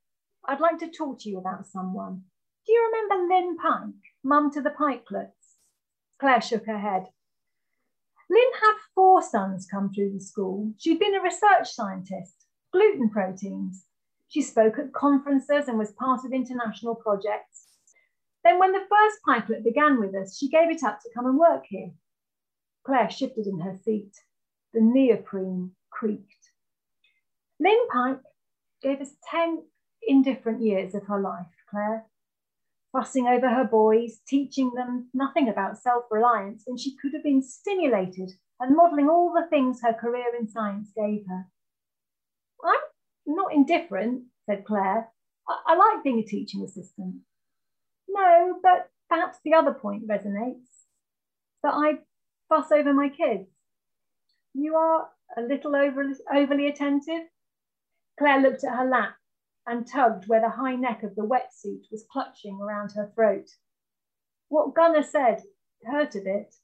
I'd 0.46 0.60
like 0.60 0.78
to 0.78 0.90
talk 0.90 1.20
to 1.20 1.28
you 1.28 1.38
about 1.38 1.66
someone. 1.66 2.22
Do 2.66 2.72
you 2.72 2.90
remember 2.92 3.34
Lynn 3.34 3.56
Pike, 3.56 4.14
mum 4.22 4.50
to 4.52 4.60
the 4.60 4.70
Pikelets? 4.70 5.56
Claire 6.18 6.40
shook 6.40 6.66
her 6.66 6.78
head. 6.78 7.06
Lynn 8.28 8.52
had 8.60 8.74
four 8.94 9.22
sons 9.22 9.66
come 9.70 9.92
through 9.92 10.12
the 10.12 10.20
school. 10.20 10.72
She'd 10.78 11.00
been 11.00 11.14
a 11.14 11.22
research 11.22 11.72
scientist, 11.72 12.46
gluten 12.72 13.10
proteins. 13.10 13.86
She 14.28 14.42
spoke 14.42 14.78
at 14.78 14.92
conferences 14.92 15.66
and 15.66 15.78
was 15.78 15.92
part 15.92 16.24
of 16.24 16.32
international 16.32 16.94
projects. 16.94 17.66
Then, 18.44 18.58
when 18.58 18.72
the 18.72 18.86
first 18.88 19.18
Pikelet 19.26 19.64
began 19.64 19.98
with 19.98 20.14
us, 20.14 20.38
she 20.38 20.48
gave 20.48 20.70
it 20.70 20.82
up 20.84 21.00
to 21.00 21.10
come 21.14 21.26
and 21.26 21.38
work 21.38 21.64
here. 21.68 21.90
Claire 22.84 23.10
shifted 23.10 23.46
in 23.46 23.60
her 23.60 23.76
seat. 23.84 24.12
The 24.72 24.80
neoprene 24.80 25.72
creaked. 25.90 26.52
Lynn 27.58 27.88
Pike 27.92 28.22
gave 28.80 29.00
us 29.00 29.10
10 29.30 29.64
indifferent 30.06 30.62
years 30.62 30.94
of 30.94 31.06
her 31.06 31.20
life, 31.20 31.46
Claire 31.70 32.06
fussing 32.92 33.26
over 33.26 33.48
her 33.48 33.64
boys, 33.64 34.20
teaching 34.26 34.72
them 34.74 35.08
nothing 35.14 35.48
about 35.48 35.78
self 35.78 36.04
reliance 36.10 36.62
when 36.66 36.76
she 36.76 36.96
could 36.96 37.12
have 37.14 37.22
been 37.22 37.42
stimulated 37.42 38.32
and 38.58 38.76
modelling 38.76 39.08
all 39.08 39.32
the 39.32 39.48
things 39.48 39.80
her 39.82 39.92
career 39.92 40.26
in 40.38 40.48
science 40.48 40.90
gave 40.96 41.24
her. 41.28 41.46
I'm 42.64 43.34
not 43.34 43.54
indifferent, 43.54 44.24
said 44.46 44.64
Claire. 44.64 45.08
I, 45.48 45.58
I 45.66 45.76
like 45.76 46.04
being 46.04 46.18
a 46.18 46.24
teaching 46.24 46.62
assistant. 46.62 47.16
No, 48.08 48.58
but 48.62 48.90
perhaps 49.08 49.38
the 49.44 49.54
other 49.54 49.72
point 49.72 50.08
resonates 50.08 50.84
that 51.62 51.74
I 51.74 51.98
fuss 52.48 52.72
over 52.72 52.92
my 52.92 53.08
kids. 53.08 53.48
You 54.52 54.74
are 54.74 55.08
a 55.38 55.42
little 55.42 55.76
overly, 55.76 56.14
overly 56.34 56.66
attentive. 56.66 57.28
Claire 58.18 58.42
looked 58.42 58.64
at 58.64 58.76
her 58.76 58.84
lap 58.84 59.14
and 59.66 59.86
tugged 59.86 60.26
where 60.26 60.40
the 60.40 60.50
high 60.50 60.74
neck 60.74 61.02
of 61.02 61.14
the 61.14 61.22
wetsuit 61.26 61.90
was 61.90 62.06
clutching 62.10 62.60
around 62.60 62.92
her 62.92 63.10
throat. 63.14 63.48
What 64.48 64.74
Gunner 64.74 65.02
said 65.02 65.42
hurt 65.86 66.14
a 66.14 66.20
bit. 66.20 66.54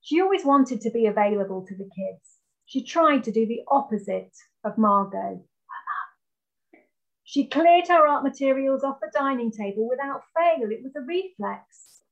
She 0.00 0.20
always 0.20 0.44
wanted 0.44 0.80
to 0.82 0.90
be 0.90 1.06
available 1.06 1.64
to 1.66 1.74
the 1.74 1.84
kids. 1.84 2.38
She 2.66 2.84
tried 2.84 3.24
to 3.24 3.32
do 3.32 3.46
the 3.46 3.62
opposite 3.68 4.36
of 4.64 4.78
Margot. 4.78 5.44
She 7.24 7.46
cleared 7.46 7.88
her 7.88 8.06
art 8.06 8.24
materials 8.24 8.84
off 8.84 9.00
the 9.00 9.10
dining 9.12 9.50
table 9.50 9.88
without 9.88 10.22
fail. 10.34 10.70
It 10.70 10.82
was 10.82 10.94
a 10.96 11.00
reflex. 11.00 12.02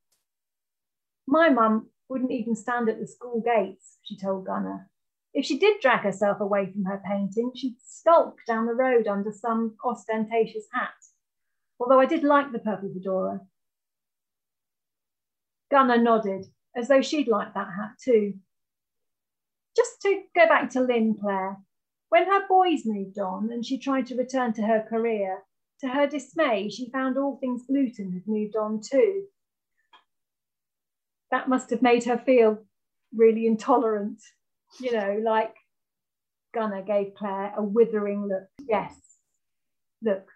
My 1.27 1.49
mum 1.49 1.89
wouldn't 2.09 2.31
even 2.31 2.55
stand 2.55 2.89
at 2.89 2.99
the 2.99 3.07
school 3.07 3.41
gates, 3.41 3.97
she 4.03 4.17
told 4.17 4.45
Gunner. 4.45 4.90
If 5.33 5.45
she 5.45 5.57
did 5.57 5.79
drag 5.79 6.01
herself 6.01 6.41
away 6.41 6.71
from 6.71 6.83
her 6.85 7.01
painting, 7.05 7.51
she'd 7.55 7.77
skulk 7.81 8.39
down 8.45 8.65
the 8.65 8.73
road 8.73 9.07
under 9.07 9.31
some 9.31 9.77
ostentatious 9.83 10.65
hat, 10.73 10.89
although 11.79 11.99
I 11.99 12.05
did 12.05 12.23
like 12.23 12.51
the 12.51 12.59
purple 12.59 12.91
fedora. 12.93 13.41
Gunner 15.69 15.97
nodded, 15.97 16.47
as 16.75 16.89
though 16.89 17.01
she'd 17.01 17.29
like 17.29 17.53
that 17.53 17.69
hat 17.77 17.91
too. 18.03 18.33
Just 19.75 20.01
to 20.01 20.23
go 20.35 20.47
back 20.47 20.69
to 20.71 20.81
Lynn 20.81 21.15
Clare, 21.19 21.57
when 22.09 22.25
her 22.25 22.45
boys 22.45 22.81
moved 22.85 23.17
on 23.17 23.49
and 23.53 23.65
she 23.65 23.79
tried 23.79 24.07
to 24.07 24.17
return 24.17 24.51
to 24.53 24.63
her 24.63 24.85
career, 24.89 25.43
to 25.79 25.87
her 25.87 26.07
dismay, 26.07 26.69
she 26.69 26.91
found 26.91 27.17
all 27.17 27.37
things 27.37 27.63
gluten 27.67 28.11
had 28.11 28.27
moved 28.27 28.57
on 28.57 28.81
too. 28.81 29.27
That 31.31 31.47
must 31.47 31.69
have 31.69 31.81
made 31.81 32.03
her 32.03 32.17
feel 32.17 32.65
really 33.15 33.47
intolerant 33.47 34.21
you 34.79 34.91
know, 34.91 35.19
like 35.23 35.55
Gunner 36.53 36.81
gave 36.81 37.13
Claire 37.15 37.53
a 37.57 37.63
withering 37.63 38.27
look. 38.27 38.47
Yes, 38.67 38.95
look, 40.01 40.27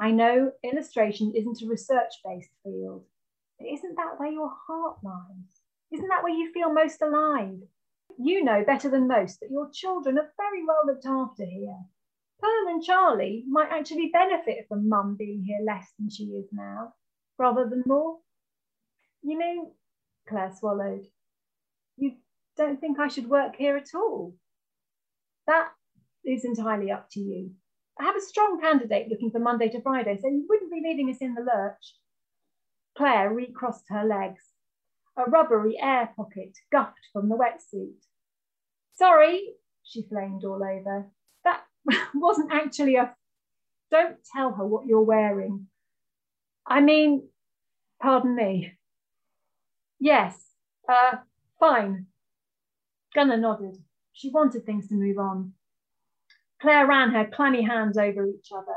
I 0.00 0.10
know 0.10 0.52
illustration 0.64 1.32
isn't 1.34 1.62
a 1.62 1.66
research 1.66 2.12
based 2.24 2.50
field, 2.64 3.04
but 3.58 3.68
isn't 3.68 3.96
that 3.96 4.18
where 4.18 4.32
your 4.32 4.50
heart 4.66 4.98
lies? 5.02 5.60
Isn't 5.92 6.08
that 6.08 6.22
where 6.22 6.32
you 6.32 6.52
feel 6.52 6.72
most 6.72 7.02
alive? 7.02 7.58
You 8.18 8.44
know 8.44 8.64
better 8.64 8.90
than 8.90 9.08
most 9.08 9.40
that 9.40 9.50
your 9.50 9.70
children 9.72 10.18
are 10.18 10.32
very 10.36 10.64
well 10.66 10.82
looked 10.86 11.06
after 11.06 11.44
here. 11.44 11.78
Pearl 12.40 12.68
and 12.68 12.82
Charlie 12.82 13.44
might 13.48 13.70
actually 13.70 14.10
benefit 14.12 14.66
from 14.68 14.88
mum 14.88 15.16
being 15.16 15.44
here 15.44 15.60
less 15.64 15.92
than 15.98 16.10
she 16.10 16.24
is 16.24 16.46
now, 16.52 16.94
rather 17.38 17.68
than 17.68 17.84
more. 17.86 18.18
You 19.22 19.38
mean 19.38 19.70
Claire 20.28 20.52
swallowed. 20.58 21.06
Don't 22.56 22.80
think 22.80 22.98
I 22.98 23.08
should 23.08 23.28
work 23.28 23.56
here 23.56 23.76
at 23.76 23.94
all? 23.94 24.34
That 25.46 25.68
is 26.24 26.44
entirely 26.44 26.90
up 26.90 27.08
to 27.12 27.20
you. 27.20 27.52
I 27.98 28.04
have 28.04 28.16
a 28.16 28.20
strong 28.20 28.60
candidate 28.60 29.08
looking 29.08 29.30
for 29.30 29.38
Monday 29.38 29.68
to 29.70 29.80
Friday, 29.82 30.18
so 30.20 30.28
you 30.28 30.46
wouldn't 30.48 30.72
be 30.72 30.82
leaving 30.82 31.10
us 31.10 31.18
in 31.20 31.34
the 31.34 31.42
lurch. 31.42 31.96
Claire 32.96 33.32
recrossed 33.32 33.84
her 33.88 34.04
legs. 34.04 34.42
A 35.16 35.24
rubbery 35.24 35.78
air 35.80 36.10
pocket 36.16 36.56
guffed 36.70 37.08
from 37.12 37.28
the 37.28 37.36
wetsuit. 37.36 38.00
Sorry, 38.94 39.54
she 39.82 40.02
flamed 40.08 40.44
all 40.44 40.62
over. 40.62 41.10
That 41.44 41.62
wasn't 42.14 42.52
actually 42.52 42.96
a. 42.96 43.14
Don't 43.90 44.16
tell 44.34 44.52
her 44.52 44.66
what 44.66 44.86
you're 44.86 45.02
wearing. 45.02 45.66
I 46.66 46.80
mean, 46.80 47.28
pardon 48.00 48.34
me. 48.34 48.72
Yes, 50.00 50.38
uh, 50.88 51.18
fine. 51.60 52.06
Gunner 53.14 53.36
nodded. 53.36 53.78
She 54.12 54.30
wanted 54.30 54.64
things 54.64 54.88
to 54.88 54.94
move 54.94 55.18
on. 55.18 55.54
Claire 56.60 56.86
ran 56.86 57.10
her 57.10 57.26
clammy 57.26 57.62
hands 57.62 57.98
over 57.98 58.26
each 58.26 58.48
other. 58.54 58.76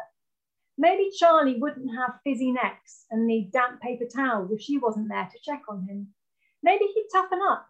Maybe 0.78 1.10
Charlie 1.18 1.58
wouldn't 1.60 1.96
have 1.96 2.20
fizzy 2.24 2.52
necks 2.52 3.06
and 3.10 3.28
need 3.28 3.52
damp 3.52 3.82
paper 3.82 4.06
towels 4.06 4.52
if 4.52 4.62
she 4.62 4.78
wasn't 4.78 5.10
there 5.10 5.30
to 5.32 5.40
check 5.42 5.62
on 5.70 5.88
him. 5.88 6.14
Maybe 6.62 6.86
he'd 6.86 7.08
toughen 7.14 7.40
up. 7.48 7.68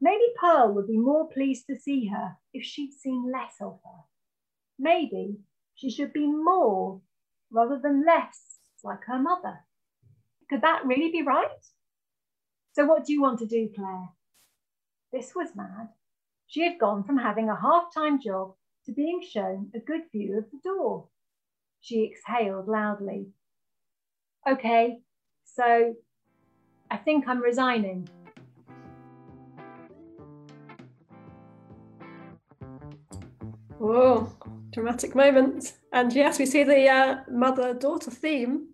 Maybe 0.00 0.24
Pearl 0.40 0.72
would 0.74 0.86
be 0.86 0.98
more 0.98 1.28
pleased 1.28 1.66
to 1.66 1.78
see 1.78 2.06
her 2.06 2.36
if 2.54 2.64
she'd 2.64 2.92
seen 2.92 3.30
less 3.32 3.54
of 3.60 3.80
her. 3.84 4.00
Maybe 4.78 5.38
she 5.74 5.90
should 5.90 6.12
be 6.12 6.26
more 6.26 7.00
rather 7.50 7.78
than 7.82 8.04
less 8.06 8.58
like 8.84 9.04
her 9.06 9.18
mother. 9.18 9.60
Could 10.48 10.62
that 10.62 10.86
really 10.86 11.10
be 11.10 11.22
right? 11.22 11.48
So, 12.72 12.84
what 12.86 13.04
do 13.04 13.12
you 13.12 13.20
want 13.20 13.40
to 13.40 13.46
do, 13.46 13.68
Claire? 13.74 14.08
This 15.12 15.32
was 15.34 15.56
mad. 15.56 15.88
She 16.46 16.62
had 16.62 16.78
gone 16.78 17.02
from 17.02 17.18
having 17.18 17.48
a 17.48 17.60
half 17.60 17.92
time 17.92 18.20
job 18.20 18.54
to 18.86 18.92
being 18.92 19.20
shown 19.28 19.70
a 19.74 19.80
good 19.80 20.02
view 20.12 20.38
of 20.38 20.44
the 20.52 20.58
door. 20.62 21.08
She 21.80 22.04
exhaled 22.04 22.68
loudly. 22.68 23.26
Okay, 24.48 24.98
so 25.44 25.94
I 26.90 26.96
think 26.96 27.26
I'm 27.26 27.42
resigning. 27.42 28.08
Whoa, 33.78 34.32
dramatic 34.72 35.14
moment. 35.16 35.72
And 35.92 36.12
yes, 36.12 36.38
we 36.38 36.46
see 36.46 36.62
the 36.62 36.88
uh, 36.88 37.16
mother 37.28 37.74
daughter 37.74 38.10
theme. 38.10 38.68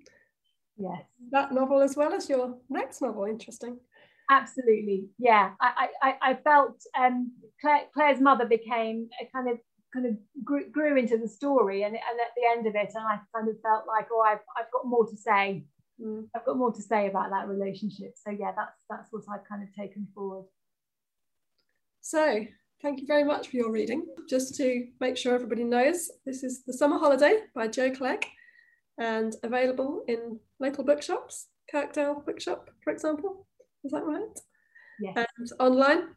Yes. 0.77 1.03
That 1.31 1.53
novel 1.53 1.81
as 1.81 1.97
well 1.97 2.13
as 2.13 2.29
your 2.29 2.59
next 2.69 3.01
novel. 3.01 3.25
Interesting. 3.25 3.79
Absolutely. 4.31 5.09
Yeah. 5.19 5.53
I, 5.61 5.89
I, 6.03 6.15
I 6.23 6.35
felt 6.35 6.83
um, 6.99 7.33
Claire, 7.61 7.83
Claire's 7.95 8.21
mother 8.21 8.45
became 8.47 9.09
a 9.21 9.27
kind 9.33 9.49
of 9.51 9.59
kind 9.97 10.07
of 10.07 10.45
grew, 10.45 10.69
grew 10.71 10.97
into 10.99 11.17
the 11.17 11.29
story 11.29 11.83
and, 11.83 11.95
and 11.95 12.21
at 12.21 12.33
the 12.37 12.43
end 12.51 12.67
of 12.67 12.75
it 12.75 12.93
and 12.95 13.07
I 13.07 13.19
kind 13.35 13.49
of 13.49 13.61
felt 13.63 13.87
like 13.87 14.09
oh 14.13 14.21
I've, 14.21 14.41
I've 14.57 14.71
got 14.73 14.87
more 14.87 15.07
to 15.07 15.17
say 15.17 15.65
mm. 16.01 16.25
I've 16.35 16.45
got 16.45 16.59
more 16.59 16.73
to 16.73 16.83
say 16.83 17.09
about 17.09 17.31
that 17.31 17.49
relationship 17.49 18.15
so 18.17 18.31
yeah 18.31 18.53
that's 18.57 18.77
that's 18.91 19.09
what 19.11 19.23
I've 19.33 19.49
kind 19.49 19.63
of 19.63 19.75
taken 19.75 20.07
forward 20.15 20.45
so 22.03 22.45
thank 22.83 23.01
you 23.01 23.07
very 23.07 23.25
much 23.25 23.49
for 23.49 23.57
your 23.57 23.71
reading 23.71 24.05
just 24.29 24.55
to 24.57 24.87
make 25.01 25.17
sure 25.17 25.35
everybody 25.35 25.65
knows 25.65 26.11
this 26.27 26.43
is 26.43 26.63
The 26.65 26.75
Summer 26.75 26.99
Holiday 26.99 27.41
by 27.55 27.69
Jo 27.69 27.91
Clegg 27.91 28.27
and 28.99 29.35
available 29.43 30.03
in 30.09 30.41
local 30.61 30.85
bookshops 30.85 31.47
Kirkdale 31.73 32.25
Bookshop 32.27 32.71
for 32.85 32.93
example 32.93 33.46
is 33.87 33.93
that 33.93 34.05
right 34.05 34.39
yes. 35.01 35.15
and 35.17 35.49
online 35.61 36.09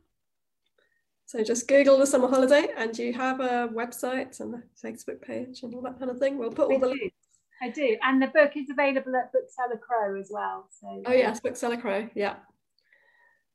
so 1.30 1.44
just 1.44 1.68
Google 1.68 2.00
the 2.00 2.08
summer 2.08 2.28
holiday 2.28 2.70
and 2.76 2.98
you 2.98 3.14
have 3.14 3.40
a 3.40 3.70
website 3.72 4.40
and 4.40 4.56
a 4.56 4.64
Facebook 4.84 5.22
page 5.22 5.62
and 5.62 5.76
all 5.76 5.84
that 5.84 6.00
kind 6.00 6.10
of 6.10 6.18
thing. 6.18 6.40
We'll 6.40 6.50
put 6.50 6.72
all 6.72 6.78
I 6.78 6.80
the 6.80 6.88
do. 6.88 7.00
links. 7.00 7.16
I 7.62 7.70
do. 7.70 7.98
And 8.02 8.20
the 8.20 8.30
book 8.30 8.54
is 8.56 8.68
available 8.72 9.16
at 9.16 9.32
Bookseller 9.32 9.80
Crow 9.80 10.20
as 10.20 10.30
well. 10.32 10.68
So 10.82 11.04
Oh 11.06 11.14
yes, 11.14 11.40
Bookseller 11.40 11.78
Crow, 11.78 12.10
yeah. 12.16 12.38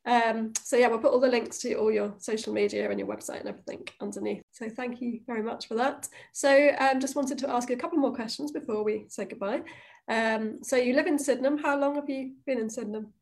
Um, 0.07 0.53
so 0.63 0.77
yeah, 0.77 0.87
we'll 0.87 1.01
put 1.01 1.13
all 1.13 1.19
the 1.19 1.27
links 1.27 1.59
to 1.63 1.75
all 1.75 1.91
your 1.91 2.15
social 2.19 2.53
media 2.53 2.89
and 2.89 2.97
your 2.97 3.09
website 3.09 3.41
and 3.41 3.49
everything 3.49 3.89
underneath. 4.01 4.45
So 4.53 4.69
thank 4.69 5.01
you 5.01 5.23
very 5.27 5.43
much 5.43 5.67
for 5.67 5.75
that. 5.75 6.09
So 6.33 6.71
um, 6.79 7.01
just 7.01 7.17
wanted 7.17 7.39
to 7.39 7.51
ask 7.51 7.69
you 7.71 7.75
a 7.75 7.79
couple 7.81 7.99
more 7.99 8.15
questions 8.15 8.53
before 8.53 8.85
we 8.85 9.07
say 9.09 9.25
goodbye. 9.25 9.63
Um, 10.09 10.61
so 10.63 10.77
you 10.77 10.95
live 10.95 11.09
in 11.09 11.19
Sydenham. 11.19 11.59
How 11.59 11.77
long 11.77 11.97
have 11.97 12.09
you 12.09 12.35
been 12.47 12.61
in 12.61 12.71
Sydenham? 12.71 13.13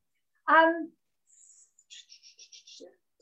Um, 0.48 0.90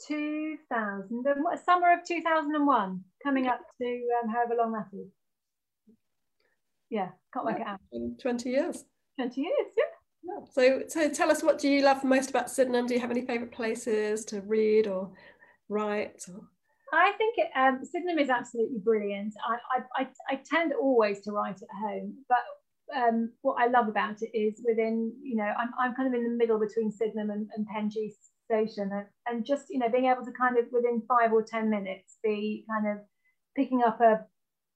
2000, 0.07 1.25
summer 1.65 1.93
of 1.93 2.05
2001, 2.07 3.05
coming 3.23 3.47
up 3.47 3.61
to 3.81 4.01
um, 4.23 4.31
however 4.31 4.55
long 4.57 4.73
that 4.73 4.89
is. 4.93 5.09
Yeah, 6.89 7.11
can't 7.33 7.47
work 7.47 7.59
yeah, 7.59 7.77
it 7.93 8.01
out. 8.13 8.21
20 8.21 8.51
years. 8.51 8.85
20 9.17 9.41
years, 9.41 9.53
yeah. 9.77 9.85
yeah. 10.25 10.45
So, 10.53 10.83
so 10.89 11.09
tell 11.11 11.31
us, 11.31 11.43
what 11.43 11.59
do 11.59 11.69
you 11.69 11.83
love 11.83 12.03
most 12.03 12.31
about 12.31 12.51
Sydenham? 12.51 12.87
Do 12.87 12.95
you 12.95 13.01
have 13.01 13.11
any 13.11 13.25
favourite 13.25 13.53
places 13.53 14.25
to 14.27 14.41
read 14.41 14.87
or 14.87 15.11
write? 15.69 16.25
Or? 16.29 16.41
I 16.93 17.13
think 17.13 17.37
it, 17.39 17.51
um, 17.57 17.85
Sydenham 17.85 18.19
is 18.19 18.31
absolutely 18.31 18.79
brilliant. 18.79 19.35
I, 19.47 19.79
I, 19.79 20.03
I, 20.03 20.09
I, 20.31 20.41
tend 20.45 20.73
always 20.73 21.21
to 21.21 21.33
write 21.33 21.63
at 21.63 21.69
home, 21.81 22.15
but 22.29 22.39
um, 22.97 23.33
what 23.43 23.57
I 23.61 23.67
love 23.67 23.89
about 23.89 24.23
it 24.23 24.37
is 24.37 24.63
within, 24.67 25.13
you 25.23 25.37
know, 25.37 25.45
I'm, 25.59 25.71
I'm 25.79 25.95
kind 25.95 26.09
of 26.09 26.15
in 26.15 26.25
the 26.25 26.37
middle 26.37 26.59
between 26.59 26.91
Sydenham 26.91 27.31
and, 27.31 27.49
and 27.57 27.67
Penge 27.67 27.97
East 27.97 28.31
station 28.51 28.91
and, 28.93 29.07
and 29.27 29.47
just 29.47 29.67
you 29.71 29.79
know 29.79 29.89
being 29.89 30.07
able 30.07 30.25
to 30.25 30.33
kind 30.33 30.59
of 30.59 30.65
within 30.73 31.03
five 31.07 31.33
or 31.33 31.43
ten 31.43 31.71
minutes 31.71 32.19
be 32.23 32.65
kind 32.69 32.87
of 32.87 33.05
picking 33.57 33.83
up 33.87 34.01
a 34.01 34.25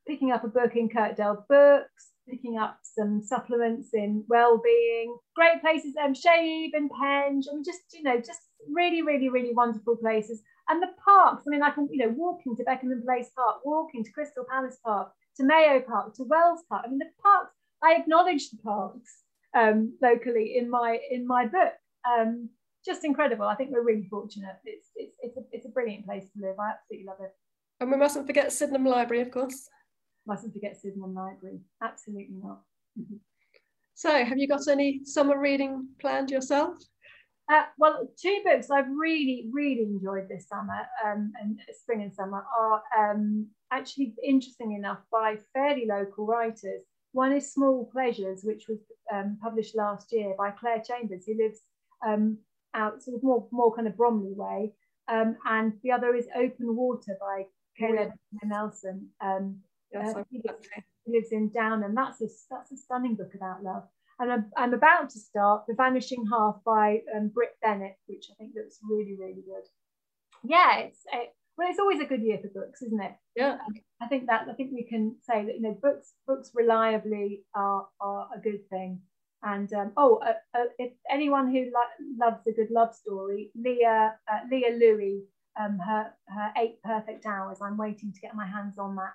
picking 0.07 0.31
up 0.31 0.45
a 0.45 0.49
book 0.49 0.77
in 0.77 0.89
Kirkdale 0.89 1.45
Books, 1.49 2.13
picking 2.29 2.59
up 2.59 2.79
some 2.83 3.23
supplements 3.23 3.89
in 3.95 4.23
well-being, 4.29 5.17
great 5.35 5.63
places, 5.63 5.95
um, 6.03 6.13
Shabe 6.15 6.71
and 6.75 6.91
Penge, 6.91 7.47
and 7.51 7.65
just 7.65 7.81
you 7.93 8.03
know 8.03 8.19
just 8.19 8.41
really 8.71 9.03
really 9.03 9.29
really 9.29 9.55
wonderful 9.55 9.97
places. 9.97 10.43
And 10.69 10.83
the 10.83 10.89
parks, 11.05 11.45
I 11.47 11.51
mean, 11.51 11.63
I 11.63 11.71
can 11.71 11.89
you 11.91 12.07
know 12.07 12.15
walking 12.17 12.57
to 12.57 12.65
Beckenham 12.65 13.03
Place 13.05 13.31
Park, 13.37 13.65
walking 13.65 14.05
to 14.05 14.13
Crystal 14.13 14.45
Palace 14.51 14.79
Park, 14.85 15.13
to 15.37 15.43
Mayow 15.43 15.85
Park, 15.85 16.15
to 16.17 16.25
Wells 16.25 16.61
Park. 16.69 16.85
I 16.87 16.91
mean, 16.91 16.99
the 16.99 17.11
parks. 17.23 17.53
I 17.85 17.97
acknowledge 17.97 18.51
the 18.51 18.59
parks 18.59 19.19
um, 19.57 19.95
locally 20.01 20.57
in 20.57 20.71
my 20.71 20.99
in 21.11 21.27
my 21.27 21.47
book. 21.47 21.73
Um, 22.09 22.49
just 22.85 23.05
incredible. 23.05 23.47
I 23.47 23.55
think 23.55 23.71
we're 23.71 23.85
really 23.85 24.07
fortunate. 24.11 24.57
It's 24.65 24.89
it's 24.97 25.17
it's 25.21 25.37
a, 25.37 25.41
it's 25.53 25.67
a 25.67 25.71
brilliant 25.71 26.07
place 26.07 26.25
to 26.25 26.47
live. 26.47 26.57
I 26.59 26.71
absolutely 26.71 27.07
love 27.07 27.19
it. 27.21 27.33
And 27.81 27.91
we 27.91 27.97
mustn't 27.97 28.27
forget 28.27 28.53
Sydenham 28.53 28.87
Library, 28.87 29.23
of 29.23 29.31
course. 29.31 29.69
Mustn't 30.27 30.53
forget 30.53 30.77
Sydenham 30.77 31.15
Library. 31.15 31.61
Absolutely 31.83 32.37
not. 32.43 32.63
Mm-hmm. 32.99 33.17
So, 33.95 34.25
have 34.25 34.39
you 34.39 34.49
got 34.49 34.67
any 34.69 35.05
summer 35.05 35.39
reading 35.39 35.89
planned 36.01 36.31
yourself? 36.31 36.77
Uh, 37.53 37.65
well, 37.79 38.09
two 38.21 38.41
books 38.45 38.71
I've 38.71 38.89
really, 38.89 39.49
really 39.53 39.83
enjoyed 39.83 40.29
this 40.29 40.49
summer 40.49 40.81
um, 41.05 41.33
and 41.41 41.61
spring 41.79 42.03
and 42.03 42.15
summer 42.15 42.43
are 42.59 42.83
um, 42.99 43.49
actually, 43.71 44.15
interesting 44.25 44.73
enough, 44.73 45.01
by 45.13 45.37
fairly 45.53 45.87
local 45.87 46.27
writers. 46.27 46.85
One 47.15 47.33
is 47.33 47.53
Small 47.53 47.89
Pleasures, 47.93 48.43
which 48.43 48.67
was 48.69 48.81
um, 49.13 49.39
published 49.41 49.77
last 49.77 50.13
year 50.13 50.35
by 50.37 50.51
Clare 50.51 50.83
Chambers, 50.85 51.25
who 51.27 51.37
lives 51.39 51.61
um, 52.05 52.39
out 52.75 53.01
sort 53.01 53.17
of 53.17 53.23
more 53.23 53.47
more 53.53 53.75
kind 53.75 53.87
of 53.87 53.97
Bromley 53.97 54.35
way. 54.35 54.73
Um, 55.07 55.37
and 55.47 55.75
the 55.85 55.93
other 55.93 56.17
is 56.17 56.27
Open 56.35 56.75
Water 56.75 57.17
by 57.21 57.45
Caleb 57.79 58.13
Nelson. 58.43 59.09
Um, 59.21 59.59
yes, 59.93 60.13
uh, 60.17 60.25
he, 60.29 60.43
lives, 61.07 61.31
in 61.31 61.51
Downham. 61.51 61.95
That's 61.95 62.21
a 62.21 62.27
that's 62.51 62.73
a 62.73 62.77
stunning 62.77 63.15
book 63.15 63.33
about 63.37 63.63
love. 63.63 63.85
And 64.19 64.33
I'm, 64.33 64.47
I'm 64.57 64.75
about 64.75 65.11
to 65.11 65.19
start 65.21 65.65
The 65.69 65.75
Vanishing 65.75 66.27
Half 66.27 66.57
by 66.65 67.03
um, 67.17 67.29
Brit 67.29 67.57
Bennett, 67.63 67.97
which 68.07 68.27
I 68.33 68.35
think 68.35 68.55
looks 68.57 68.81
really 68.83 69.15
really 69.17 69.45
good. 69.47 69.69
Yeah, 70.43 70.79
it's 70.79 70.99
it, 71.13 71.33
well, 71.57 71.69
it's 71.71 71.79
always 71.79 72.01
a 72.01 72.05
good 72.05 72.23
year 72.23 72.39
for 72.43 72.49
books, 72.49 72.83
isn't 72.83 73.01
it? 73.01 73.13
Yeah. 73.37 73.59
I 74.01 74.07
think 74.07 74.27
that 74.27 74.47
I 74.51 74.55
think 74.55 74.73
we 74.73 74.85
can 74.85 75.17
say 75.23 75.45
that 75.45 75.55
you 75.55 75.63
know 75.63 75.77
books 75.81 76.13
books 76.27 76.51
reliably 76.55 77.45
are 77.55 77.87
are 78.01 78.29
a 78.35 78.41
good 78.41 78.69
thing. 78.69 79.01
And 79.43 79.73
um, 79.75 79.93
oh, 79.97 80.17
uh, 80.27 80.33
uh, 80.59 80.65
if 80.79 80.93
anyone 81.11 81.53
who 81.53 81.71
lo- 81.71 82.27
loves 82.27 82.47
a 82.47 82.53
good 82.53 82.71
love 82.71 82.95
story, 82.95 83.51
Lia 83.55 84.15
uh, 84.31 84.41
Lia 84.51 84.71
Louis, 84.71 85.23
um, 85.61 85.79
her 85.79 86.13
her 86.29 86.53
Eight 86.57 86.83
Perfect 86.83 87.27
Hours. 87.27 87.59
I'm 87.63 87.77
waiting 87.77 88.13
to 88.13 88.21
get 88.21 88.35
my 88.35 88.47
hands 88.47 88.79
on 88.79 88.97
that. 88.97 89.13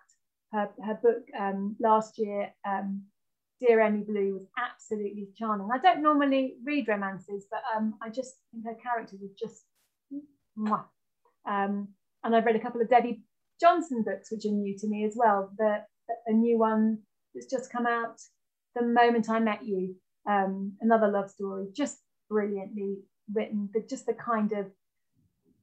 Her 0.54 0.69
her 0.86 0.99
book 1.02 1.23
um, 1.38 1.75
last 1.80 2.17
year, 2.17 2.54
um, 2.65 3.04
Dear 3.60 3.82
Emmie 3.82 4.04
Blue, 4.04 4.34
was 4.34 4.47
absolutely 4.58 5.30
charming. 5.36 5.69
I 5.73 5.80
don't 5.80 6.02
normally 6.02 6.56
read 6.63 6.88
romances, 6.88 7.47
but 7.52 7.62
um, 7.75 7.95
I 8.02 8.10
just 8.10 8.36
think 8.52 8.65
her 8.65 8.75
characters 8.82 9.21
are 9.21 9.36
just. 9.38 9.65
Mwah. 10.58 10.86
Um, 11.45 11.89
and 12.23 12.36
I've 12.36 12.45
read 12.45 12.55
a 12.55 12.60
couple 12.60 12.82
of 12.82 12.89
Debbie 12.89 13.23
Johnson 13.60 14.03
books, 14.05 14.32
which 14.32 14.45
are 14.45 14.51
new 14.51 14.77
to 14.77 14.88
me 14.88 15.05
as 15.05 15.13
well. 15.15 15.51
The, 15.58 15.77
a 16.27 16.34
new 16.34 16.58
one 16.58 16.99
that's 17.34 17.49
just 17.49 17.71
come 17.71 17.86
out, 17.86 18.19
The 18.75 18.82
Moment 18.84 19.29
I 19.29 19.39
Met 19.39 19.63
You, 19.65 19.95
um, 20.27 20.73
another 20.82 21.08
love 21.08 21.29
story, 21.29 21.67
just 21.75 21.97
brilliantly 22.29 22.97
written, 23.34 23.69
but 23.71 23.89
just 23.89 24.05
the 24.05 24.13
kind 24.13 24.51
of 24.53 24.67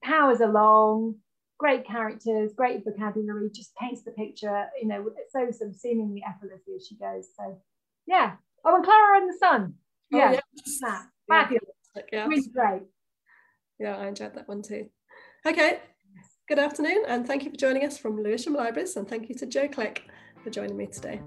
powers 0.03 0.40
along, 0.40 1.16
great 1.59 1.87
characters, 1.87 2.53
great 2.57 2.85
vocabulary, 2.85 3.51
just 3.55 3.75
paints 3.77 4.03
the 4.05 4.12
picture, 4.12 4.66
you 4.81 4.88
know, 4.88 5.09
so 5.31 5.51
sort 5.51 5.71
of 5.71 5.77
seemingly 5.77 6.23
effortlessly 6.29 6.75
as 6.77 6.87
she 6.87 6.97
goes. 6.97 7.29
So, 7.38 7.61
yeah. 8.07 8.35
Oh, 8.64 8.77
and 8.77 8.85
Klara 8.85 9.19
and 9.21 9.29
the 9.31 9.38
Sun. 9.38 9.75
Oh, 10.12 10.19
Yeah, 10.19 10.33
that. 10.33 10.42
Yeah. 10.83 11.03
fabulous. 11.29 11.62
Yeah, 12.12 12.27
Really 12.27 12.49
great. 12.53 12.83
yeah, 13.79 13.97
I 13.97 14.09
enjoyed 14.09 14.35
that 14.35 14.47
one 14.49 14.62
too. 14.62 14.88
Okay, 15.47 15.81
good 16.49 16.59
afternoon, 16.59 17.05
and 17.09 17.27
thank 17.27 17.45
you 17.45 17.51
for 17.51 17.57
joining 17.57 17.85
us 17.85 17.99
from 17.99 18.23
Lewisham 18.23 18.55
Libraries, 18.55 18.97
and 18.97 19.07
thank 19.09 19.29
you 19.29 19.35
to 19.37 19.47
Jo 19.47 19.69
Clegg 19.69 20.03
for 20.45 20.51
joining 20.51 20.77
me 20.77 20.87
today. 20.87 21.21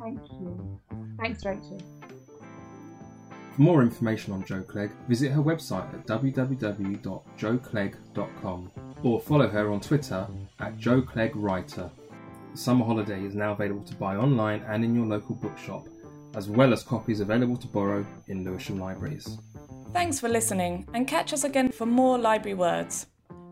Thank 0.00 0.20
you. 0.30 0.80
Thanks, 1.18 1.44
Rachel. 1.44 1.80
For 3.54 3.62
more 3.62 3.82
information 3.82 4.32
on 4.32 4.44
Jo 4.44 4.62
Clegg, 4.62 4.90
visit 5.08 5.32
her 5.32 5.42
website 5.42 5.92
at 5.94 6.06
www.joclegg.com 6.06 8.70
or 9.02 9.20
follow 9.20 9.48
her 9.48 9.70
on 9.70 9.80
Twitter 9.80 10.26
at 10.60 10.78
Jo 10.78 11.02
Clegg 11.02 11.34
Writer. 11.36 11.90
The 12.52 12.58
summer 12.58 12.84
holiday 12.84 13.24
is 13.24 13.34
now 13.34 13.52
available 13.52 13.84
to 13.84 13.94
buy 13.96 14.16
online 14.16 14.62
and 14.68 14.84
in 14.84 14.94
your 14.94 15.06
local 15.06 15.34
bookshop, 15.34 15.88
as 16.34 16.48
well 16.48 16.72
as 16.72 16.82
copies 16.82 17.20
available 17.20 17.56
to 17.56 17.66
borrow 17.66 18.06
in 18.28 18.44
Lewisham 18.44 18.78
Libraries. 18.78 19.38
Thanks 19.92 20.20
for 20.20 20.28
listening 20.28 20.86
and 20.94 21.06
catch 21.06 21.32
us 21.32 21.44
again 21.44 21.72
for 21.72 21.86
more 21.86 22.18
library 22.18 22.54
words. 22.54 23.06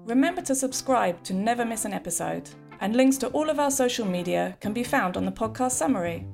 Remember 0.06 0.42
to 0.42 0.54
subscribe 0.54 1.22
to 1.24 1.32
never 1.32 1.64
miss 1.64 1.86
an 1.86 1.94
episode, 1.94 2.50
and 2.82 2.94
links 2.94 3.16
to 3.16 3.28
all 3.28 3.48
of 3.48 3.58
our 3.58 3.70
social 3.70 4.04
media 4.04 4.54
can 4.60 4.74
be 4.74 4.84
found 4.84 5.16
on 5.16 5.24
the 5.24 5.32
podcast 5.32 5.72
summary. 5.72 6.26